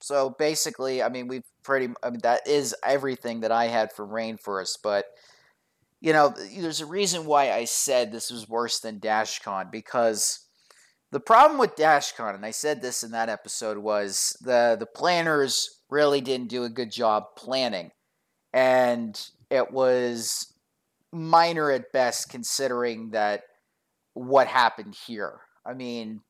[0.00, 1.92] So basically, I mean, we've pretty.
[2.04, 4.78] I mean, that is everything that I had for RainFurrest.
[4.84, 5.06] But
[6.00, 10.46] you know, there's a reason why I said this was worse than DashCon because
[11.12, 15.68] the problem with DashCon, and I said this in that episode, was the the planners
[15.90, 17.90] really didn't do a good job planning,
[18.52, 19.20] and
[19.50, 20.54] it was
[21.12, 23.42] minor at best considering that
[24.14, 25.40] what happened here.
[25.66, 26.20] I mean,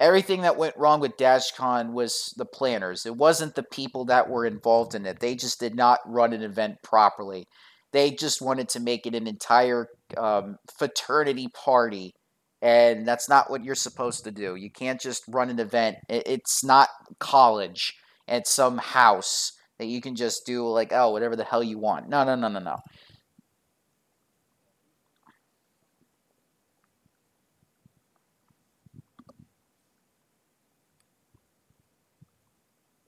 [0.00, 3.06] everything that went wrong with DashCon was the planners.
[3.06, 5.20] It wasn't the people that were involved in it.
[5.20, 7.46] They just did not run an event properly.
[7.92, 9.88] They just wanted to make it an entire
[10.18, 12.14] um, fraternity party,
[12.62, 14.54] and that's not what you're supposed to do.
[14.56, 15.98] You can't just run an event.
[16.08, 16.88] It's not
[17.18, 17.94] college
[18.28, 22.08] at some house that you can just do like oh whatever the hell you want.
[22.08, 22.76] No, no, no, no, no.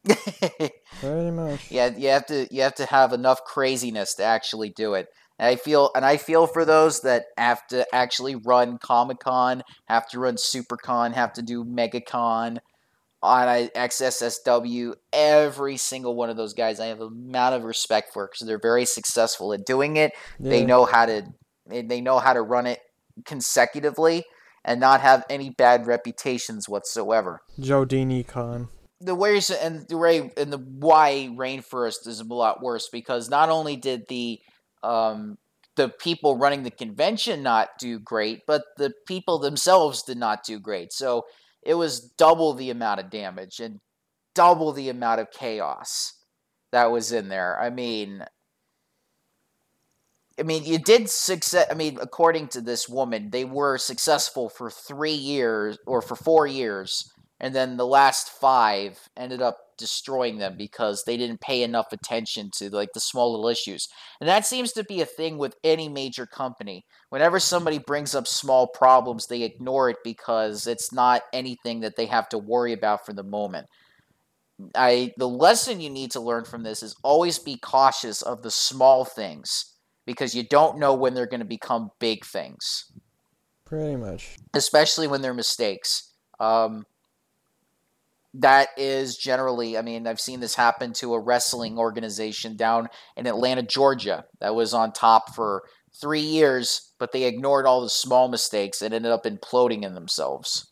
[1.01, 1.71] Pretty much.
[1.71, 5.09] Yeah, you have to you have to have enough craziness to actually do it.
[5.39, 9.63] And I feel and I feel for those that have to actually run Comic Con,
[9.87, 12.59] have to run SuperCon, have to do MegaCon
[13.23, 14.95] on SXSW.
[15.13, 18.59] Every single one of those guys, I have a amount of respect for because they're
[18.59, 20.13] very successful at doing it.
[20.41, 21.23] They know how to
[21.67, 22.81] they they know how to run it
[23.25, 24.25] consecutively
[24.65, 28.69] and not have any bad reputations whatsoever Jodini Con.
[29.01, 33.49] the ways and the way and the why RainFurrest is a lot worse because not
[33.49, 34.41] only did the
[34.83, 35.39] um
[35.77, 40.59] the people running the convention not do great but the people themselves did not do
[40.59, 41.25] great so
[41.63, 43.81] it was double the amount of damage and
[44.35, 46.15] double the amount of chaos
[46.73, 48.25] that was in there i mean
[50.39, 51.67] I mean, you did success.
[51.71, 56.47] I mean, according to this woman, they were successful for three years or for four
[56.47, 57.11] years,
[57.41, 62.51] and then the last five ended up destroying them because they didn't pay enough attention
[62.57, 63.89] to like the small little issues.
[64.21, 66.85] And that seems to be a thing with any major company.
[67.09, 72.07] Whenever somebody brings up small problems, they ignore it because it's not anything that they
[72.07, 73.67] have to worry about for the moment.
[74.75, 78.51] I the lesson you need to learn from this is always be cautious of the
[78.51, 82.91] small things because you don't know when they're going to become big things,
[83.65, 84.37] Pretty much.
[84.55, 86.13] especially when they're mistakes.
[86.41, 86.85] Um,
[88.35, 93.27] that is generally, I mean, I've seen this happen to a wrestling organization down in
[93.27, 95.63] Atlanta, Georgia, that was on top for
[95.99, 100.71] three years, but they ignored all the small mistakes and ended up imploding in themselves.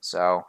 [0.00, 0.46] So,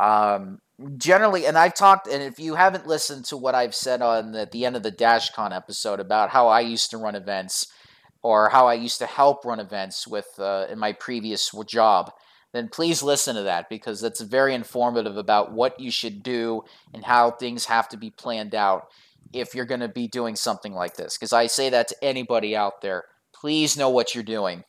[0.00, 0.60] um,
[0.96, 4.48] generally, and I've talked, and if you haven't listened to what I've said on the,
[4.50, 7.66] the end of the DashCon episode about how I used to run events
[8.22, 12.12] or how I used to help run events with uh, in my previous job,
[12.52, 16.62] then please listen to that because that's very informative about what you should do
[16.92, 18.88] and how things have to be planned out
[19.32, 21.16] if you're going to be doing something like this.
[21.16, 23.04] Because I say that to anybody out there,
[23.34, 24.64] please know what you're doing.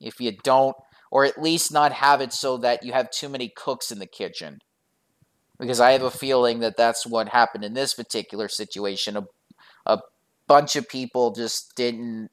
[0.00, 0.76] If you don't,
[1.10, 4.06] or at least not have it so that you have too many cooks in the
[4.06, 4.58] kitchen.
[5.58, 9.16] Because I have a feeling that that's what happened in this particular situation.
[9.16, 9.24] A,
[9.86, 9.98] a
[10.48, 12.30] bunch of people just didn't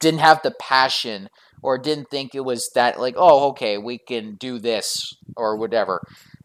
[0.00, 1.28] didn't have the passion
[1.62, 6.02] or didn't think it was that like oh okay we can do this or whatever.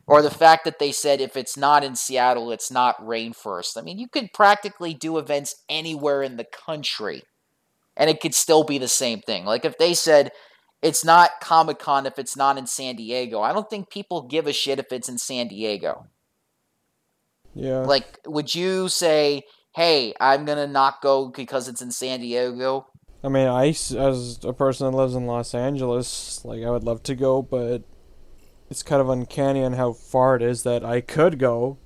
[0.07, 3.81] Or the fact that they said if it's not in Seattle it's not RainFurrest i
[3.81, 7.23] mean you could practically do events anywhere in the country
[7.97, 9.45] and it could still be the same thing.
[9.45, 10.31] Like if they said
[10.81, 14.53] it's not comic-con if it's not in san diego i don't think people give a
[14.53, 16.07] shit if it's in san diego.
[17.53, 17.79] Yeah.
[17.79, 19.43] like would you say
[19.75, 22.87] hey i'm gonna not go because it's in san diego
[23.23, 27.03] I mean, I, as a person that lives in Los Angeles, like, I would love
[27.03, 27.83] to go, but
[28.69, 31.77] it's kind of uncanny on how far it is that I could go,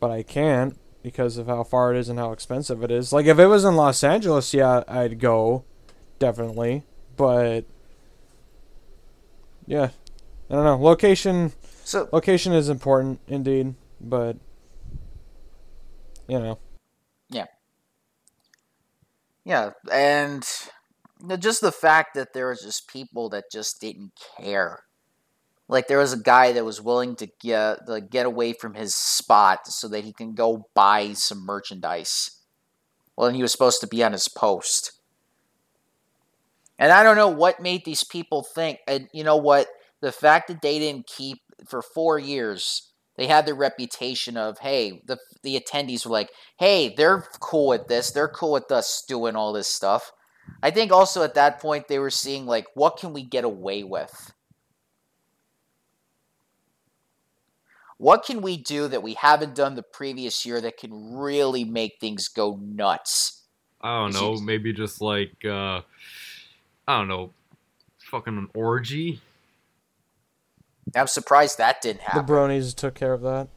[0.00, 3.12] but I can't because of how far it is and how expensive it is.
[3.12, 5.64] Like, if it was in Los Angeles, yeah, I'd go,
[6.18, 6.82] definitely,
[7.16, 7.64] but
[9.66, 9.90] yeah,
[10.50, 10.76] I don't know.
[10.76, 11.52] Location,
[11.84, 14.36] so location is important indeed, but
[16.26, 16.58] you know,
[19.50, 20.46] Yeah, and
[21.40, 24.84] just the fact that there was just people that just didn't care.
[25.66, 28.94] Like there was a guy that was willing to get like, get away from his
[28.94, 32.30] spot so that he can go buy some merchandise.
[33.16, 34.92] Well, and he was supposed to be on his post.
[36.78, 38.78] And I don't know what made these people think.
[38.86, 39.66] And you know what?
[40.00, 42.89] The fact that they didn't keep for four years,
[43.20, 47.86] they had the reputation of, hey, the the attendees were like, hey, they're cool with
[47.86, 48.12] this.
[48.12, 50.10] They're cool with us doing all this stuff.
[50.62, 53.84] I think also at that point they were seeing like, what can we get away
[53.84, 54.32] with?
[57.98, 61.98] What can we do that we haven't done the previous year that can really make
[62.00, 63.44] things go nuts?
[63.82, 65.82] I don't know, maybe just like uh
[66.88, 67.34] I don't know,
[67.98, 69.20] fucking an orgy.
[70.94, 72.26] I'm surprised that didn't happen.
[72.26, 73.48] the bronies took care of that.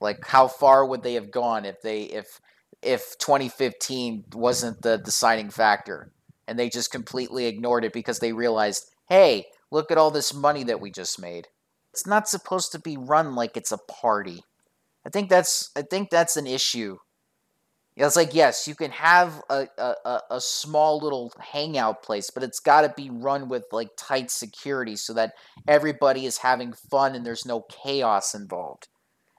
[0.00, 2.40] like how far would they have gone if they if
[2.82, 6.12] if 2015 wasn't the deciding factor
[6.46, 10.62] and they just completely ignored it because they realized hey look at all this money
[10.64, 11.48] that we just made
[11.92, 14.42] it's not supposed to be run like it's a party
[15.06, 16.98] i think that's i think that's an issue
[17.96, 22.42] it's like yes you can have a, a, a- a small little hangout place but
[22.42, 25.32] it's got to be run with like tight security so that
[25.66, 28.88] everybody is having fun and there's no chaos involved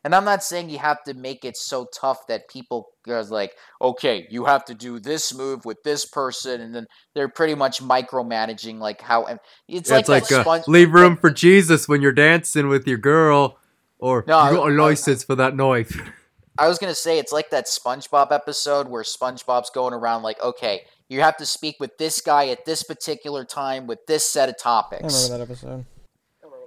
[0.04, 3.52] and I'm not saying you have to make it so tough that people are like,
[3.82, 7.82] okay, you have to do this move with this person, and then they're pretty much
[7.82, 9.26] micromanaging like how
[9.68, 12.70] it's Yeah, like, it's like that uh, sponge- leave room for Jesus when you're dancing
[12.70, 13.58] with your girl,
[14.00, 16.00] or No, you got a license for that knife.
[16.60, 20.84] I was gonna say it's like that SpongeBob episode where SpongeBob's going around like, okay,
[21.10, 24.56] you have to speak with this guy at this particular time with this set of
[24.60, 25.30] I topics.
[25.30, 25.86] remember that episode.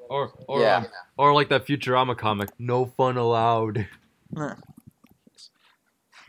[0.08, 0.76] Or or Yeah.
[0.78, 0.86] um,
[1.16, 3.86] or like that Futurama comic, no fun allowed.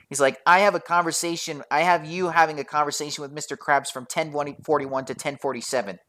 [0.09, 1.63] He's like, I have a conversation.
[1.71, 3.55] I have you having a conversation with Mr.
[3.57, 5.99] Krabs from 1041 to 1047.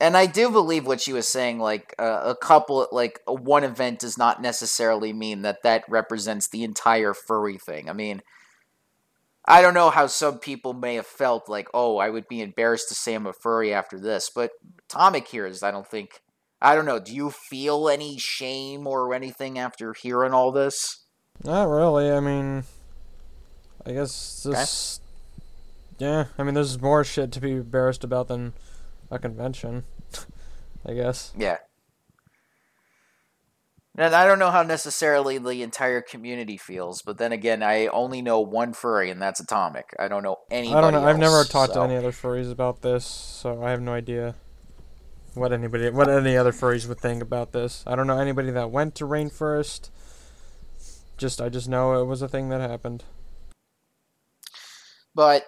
[0.00, 1.58] And I do believe what she was saying.
[1.58, 6.48] Like, uh, a couple, like, a one event does not necessarily mean that that represents
[6.48, 7.90] the entire furry thing.
[7.90, 8.22] I mean,
[9.44, 12.88] I don't know how some people may have felt like, oh, I would be embarrassed
[12.88, 14.30] to say I'm a furry after this.
[14.34, 14.52] But
[14.88, 16.22] Tomic here is, I don't think.
[16.62, 16.98] I don't know.
[16.98, 21.04] Do you feel any shame or anything after hearing all this?
[21.42, 22.10] Not really.
[22.10, 22.64] I mean,
[23.86, 24.58] I guess Okay.
[24.58, 25.00] this.
[25.98, 28.52] Yeah, I mean, there's more shit to be embarrassed about than
[29.10, 29.84] a convention.
[30.86, 31.32] I guess.
[31.36, 31.58] Yeah.
[33.96, 38.22] And I don't know how necessarily the entire community feels, but then again, I only
[38.22, 39.94] know one furry, and that's Atomic.
[39.98, 40.76] I don't know anybody.
[40.76, 41.06] I don't know.
[41.06, 44.36] I've never talked so- to any other furries about this, so I have no idea
[45.34, 47.84] what anybody, what any other furries would think about this.
[47.86, 49.90] I don't know anybody that went to RainFurrest.
[51.16, 53.04] Just, I just know it was a thing that happened.
[55.14, 55.44] But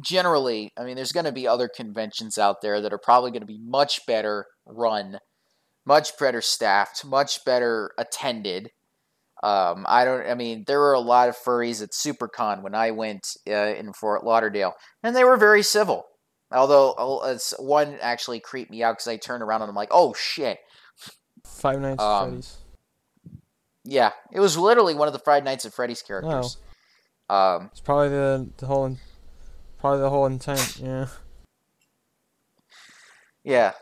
[0.00, 3.42] generally, I mean, there's going to be other conventions out there that are probably going
[3.42, 5.18] to be much better run,
[5.86, 8.70] much better staffed, much better attended.
[9.42, 10.28] Um, I don't.
[10.28, 13.92] I mean, there were a lot of furries at SuperCon when I went uh, in
[13.92, 16.06] Fort Lauderdale, and they were very civil.
[16.50, 20.12] Although uh, one actually creeped me out because I turned around and I'm like, "Oh
[20.12, 20.58] shit!"
[21.44, 22.56] Five Nights at Um, Freddy's.
[23.84, 26.56] Yeah, it was literally one of the Five Nights at Freddy's characters.
[27.30, 28.96] Um, It's probably the, the whole,
[29.80, 30.78] probably the whole intent.
[30.82, 31.06] Yeah.
[33.44, 33.72] Yeah.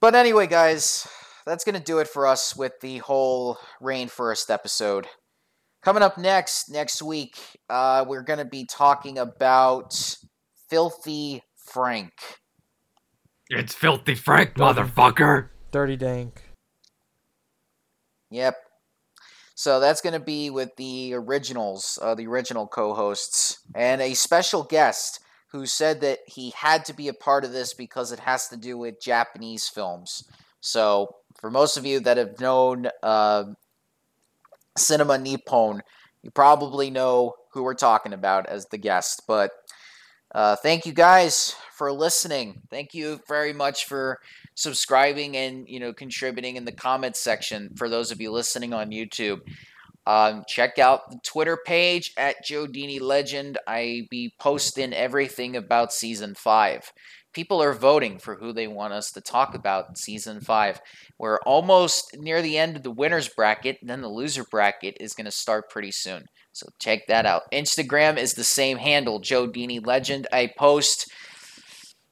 [0.00, 1.06] But anyway, guys,
[1.46, 5.06] that's going to do it for us with the whole RainFurrest episode.
[5.82, 7.38] Coming up next, next week,
[7.70, 10.16] uh, we're going to be talking about
[10.68, 12.12] Filthy Frank.
[13.50, 15.48] It's filthy Frank, motherfucker.
[15.70, 16.42] Dirty Dank.
[18.30, 18.56] Yep.
[19.58, 24.14] So that's going to be with the originals, uh, the original co hosts, and a
[24.14, 25.18] special guest
[25.48, 28.56] who said that he had to be a part of this because it has to
[28.56, 30.22] do with Japanese films.
[30.60, 33.46] So, for most of you that have known uh,
[34.76, 35.82] Cinema Nippon,
[36.22, 39.22] you probably know who we're talking about as the guest.
[39.26, 39.50] But
[40.32, 42.62] uh, thank you guys for listening.
[42.70, 44.20] Thank you very much for
[44.58, 48.90] subscribing and you know contributing in the comments section for those of you listening on
[48.90, 49.40] YouTube.
[50.04, 53.58] Um, check out the Twitter page at Joe Dini Legend.
[53.68, 56.92] I be posting everything about season five.
[57.32, 60.80] People are voting for who they want us to talk about season five.
[61.18, 65.26] We're almost near the end of the winners bracket, then the loser bracket is going
[65.26, 66.24] to start pretty soon.
[66.52, 67.42] So check that out.
[67.52, 70.26] Instagram is the same handle, Joe Dini Legend.
[70.32, 71.12] I post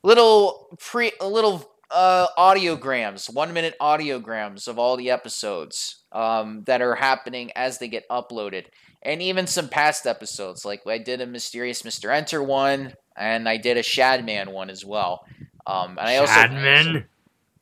[0.04, 6.82] little pre a little uh, audiograms, one minute audiograms of all the episodes um, that
[6.82, 8.66] are happening as they get uploaded,
[9.02, 10.64] and even some past episodes.
[10.64, 14.84] Like I did a mysterious Mister Enter one, and I did a Shadman one as
[14.84, 15.24] well.
[15.66, 17.04] Um, and I also Shadman.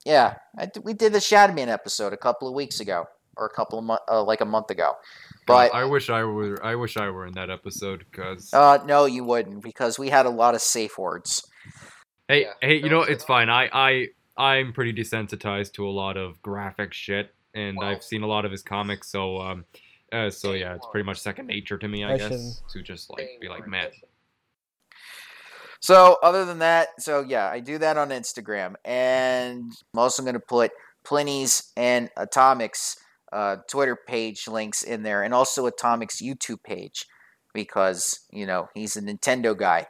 [0.05, 3.07] yeah, I we did the Shadman episode a couple of weeks ago,
[3.37, 4.95] or a couple of months, uh, like a month ago.
[5.47, 6.59] But I wish I were.
[6.65, 8.53] I wish I were in that episode because.
[8.55, 11.47] uh, no, you wouldn't because we had a lot of safe words.
[12.29, 13.49] Hey, yeah, hey, you know it's fine.
[13.49, 17.89] I, I, I'm pretty desensitized to a lot of graphic shit, and Wow.
[17.89, 19.09] I've seen a lot of his comics.
[19.09, 19.65] So, um,
[20.13, 23.11] uh, so yeah, it's pretty much second nature to me, I, I guess, to just
[23.11, 23.89] like be like, man,
[25.81, 30.35] So other than that, so yeah, I do that on Instagram, and I'm also going
[30.35, 30.73] to put
[31.05, 32.97] Pliny's and Atomic's
[33.33, 37.07] uh, Twitter page links in there, and also Atomic's YouTube page
[37.53, 39.87] because you know he's a Nintendo guy.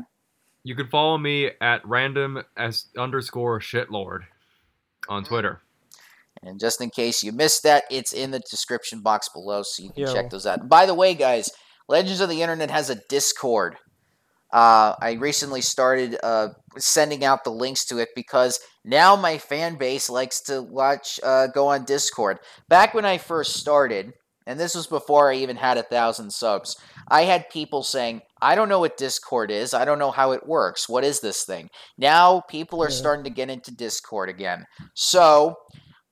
[0.65, 4.21] You can follow me at random as underscore shitlord
[5.09, 5.61] on Twitter.
[6.43, 9.91] And just in case you missed that, it's in the description box below, so you
[9.91, 10.13] can Yo.
[10.13, 10.61] check those out.
[10.61, 11.51] And by the way, guys,
[11.89, 13.77] Legends of the Internet has a Discord.
[14.53, 19.77] Uh, I recently started uh, sending out the links to it because now my fan
[19.77, 22.39] base likes to watch, uh, go on Discord.
[22.69, 24.13] Back when I first started,
[24.47, 26.77] and this was before I even had a thousand subs,
[27.09, 29.73] I had people saying, I don't know what Discord is.
[29.73, 30.87] I don't know how it works.
[30.87, 31.71] What is this thing?
[31.97, 34.67] Now people are starting to get into Discord again.
[34.95, 35.55] So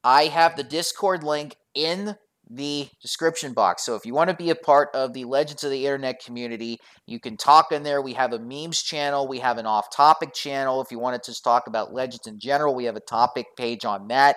[0.02, 2.16] I have the Discord link in
[2.50, 3.84] the description box.
[3.84, 6.78] So if you want to be a part of the Legends of the Internet community,
[7.06, 8.00] you can talk in there.
[8.00, 10.80] We have a memes channel, we have an off topic channel.
[10.80, 13.84] If you want to just talk about Legends in general, we have a topic page
[13.84, 14.36] on that.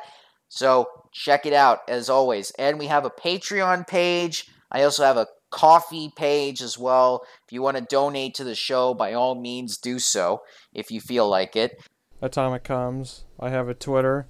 [0.49, 2.51] So check it out as always.
[2.59, 4.43] And we have a Patreon page.
[4.69, 7.25] I also have a Ko-fi page as well.
[7.47, 10.41] If you want to donate to the show, by all means do so
[10.73, 11.79] if you feel like it.
[12.21, 13.23] Atomic Comms.
[13.39, 14.27] I have a Twitter,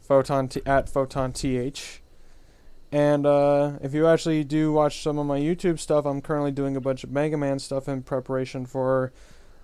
[0.00, 2.02] photon t- at photon th.
[2.92, 6.76] And uh, if you actually do watch some of my YouTube stuff, I'm currently doing
[6.76, 9.12] a bunch of Mega Man stuff in preparation for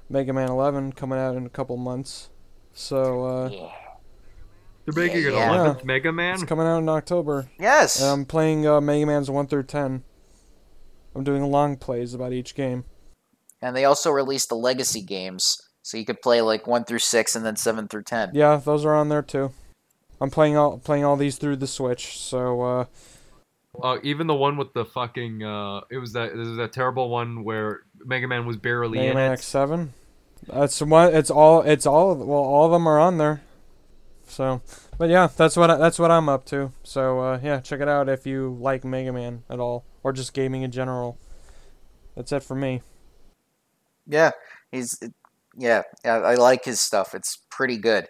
[0.09, 2.31] Mega Man 11 coming out in a couple months.
[2.73, 3.69] So uh, Yeah.
[4.85, 5.75] They're making Yeah, an yeah.
[5.75, 6.35] 11th Mega Man.
[6.35, 7.51] it's coming out in October.
[7.59, 8.01] Yes.
[8.01, 10.05] And I'm playing uh, Mega Man's 1 through 10.
[11.17, 12.85] I'm doing long plays about each game.
[13.63, 17.35] And they also released the legacy games, so you could play like one through six
[17.35, 18.31] and then seven through ten.
[18.35, 19.53] Yeah, those are on there too.
[20.21, 22.85] I'm playing all playing all these through the Switch, so uh,
[23.83, 27.09] Uh, even the one with the fucking uh, it was that it was that terrible
[27.09, 29.37] one where Mega Man was barely Mega in Man it.
[29.41, 29.89] X7.
[30.47, 31.15] That's one.
[31.15, 31.63] It's all.
[31.63, 32.15] It's all.
[32.15, 33.41] Well, all of them are on there.
[34.29, 34.61] So
[34.99, 36.73] But yeah, that's what I, that's what I'm up to.
[36.83, 40.33] So uh, yeah, check it out if you like Mega Man at all, or just
[40.33, 41.19] gaming in general.
[42.15, 42.83] That's it for me.
[44.07, 44.31] Yeah,
[44.73, 44.99] he's
[45.57, 47.15] yeah, yeah, I like his stuff.
[47.15, 48.09] It's pretty good.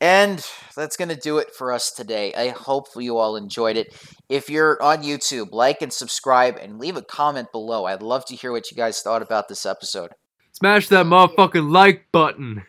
[0.00, 0.44] And
[0.76, 2.32] that's going to do it for us today.
[2.32, 3.92] I hope you all enjoyed it.
[4.28, 7.84] If you're on YouTube, like and subscribe and leave a comment below.
[7.86, 10.12] I'd love to hear what you guys thought about this episode.
[10.52, 12.62] Smash that motherfucking like button.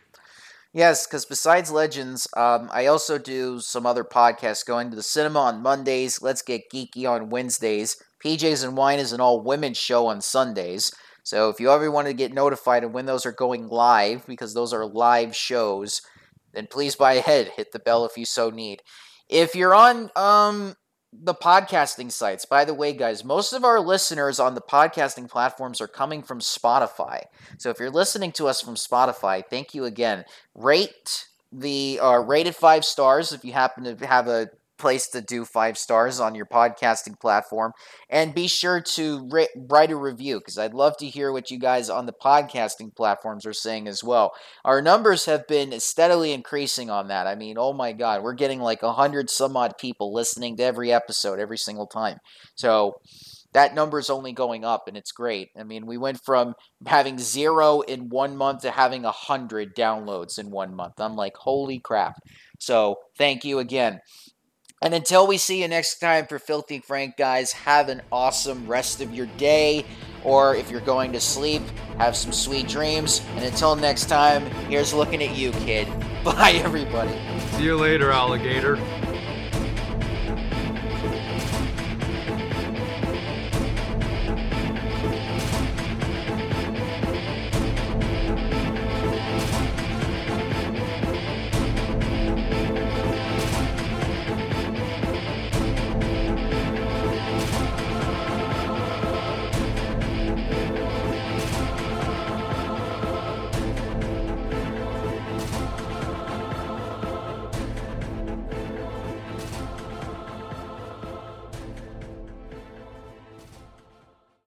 [0.74, 5.40] Yes, because besides Legends, um, I also do some other podcasts going to the cinema
[5.40, 10.08] on Mondays, Let's Get Geeky on Wednesdays, PJs and Wine is an all women show
[10.08, 10.92] on Sundays.
[11.24, 14.54] So if you ever want to get notified of when those are going live, because
[14.54, 16.02] those are live shows,
[16.54, 17.52] then please buy ahead.
[17.56, 18.82] Hit the bell if you so need.
[19.28, 20.76] If you're on um,
[21.12, 25.82] the podcasting sites, by the way, guys, most of our listeners on the podcasting platforms
[25.82, 27.24] are coming from Spotify.
[27.58, 30.26] So if you're listening to us from Spotify, thank you again.
[30.54, 35.46] Rate the uh, rated five stars if you happen to have a place to do
[35.46, 37.74] five stars on your podcasting platform.
[38.10, 39.30] And be sure to
[39.70, 43.46] write a review because I'd love to hear what you guys on the podcasting platforms
[43.46, 44.32] are saying as well.
[44.66, 47.28] Our numbers have been steadily increasing on that.
[47.28, 50.64] I mean, oh my God, we're getting like a hundred some odd people listening to
[50.64, 52.18] every episode every single time.
[52.56, 52.96] So
[53.54, 55.50] that number is only going up and it's great.
[55.60, 56.54] I mean, we went from
[56.86, 60.94] having zero in one month to having a hundred downloads in one month.
[61.00, 62.16] I'm like, holy crap.
[62.60, 64.02] So thank you again.
[64.82, 69.02] And until we see you next time for Filthy Frank, guys, have an awesome rest
[69.02, 69.86] of your day.
[70.24, 71.62] Or if you're going to sleep,
[71.98, 73.22] have some sweet dreams.
[73.36, 75.88] And until next time, here's looking at you, kid.
[76.24, 77.12] Bye, everybody.
[77.58, 78.78] See you later, alligator.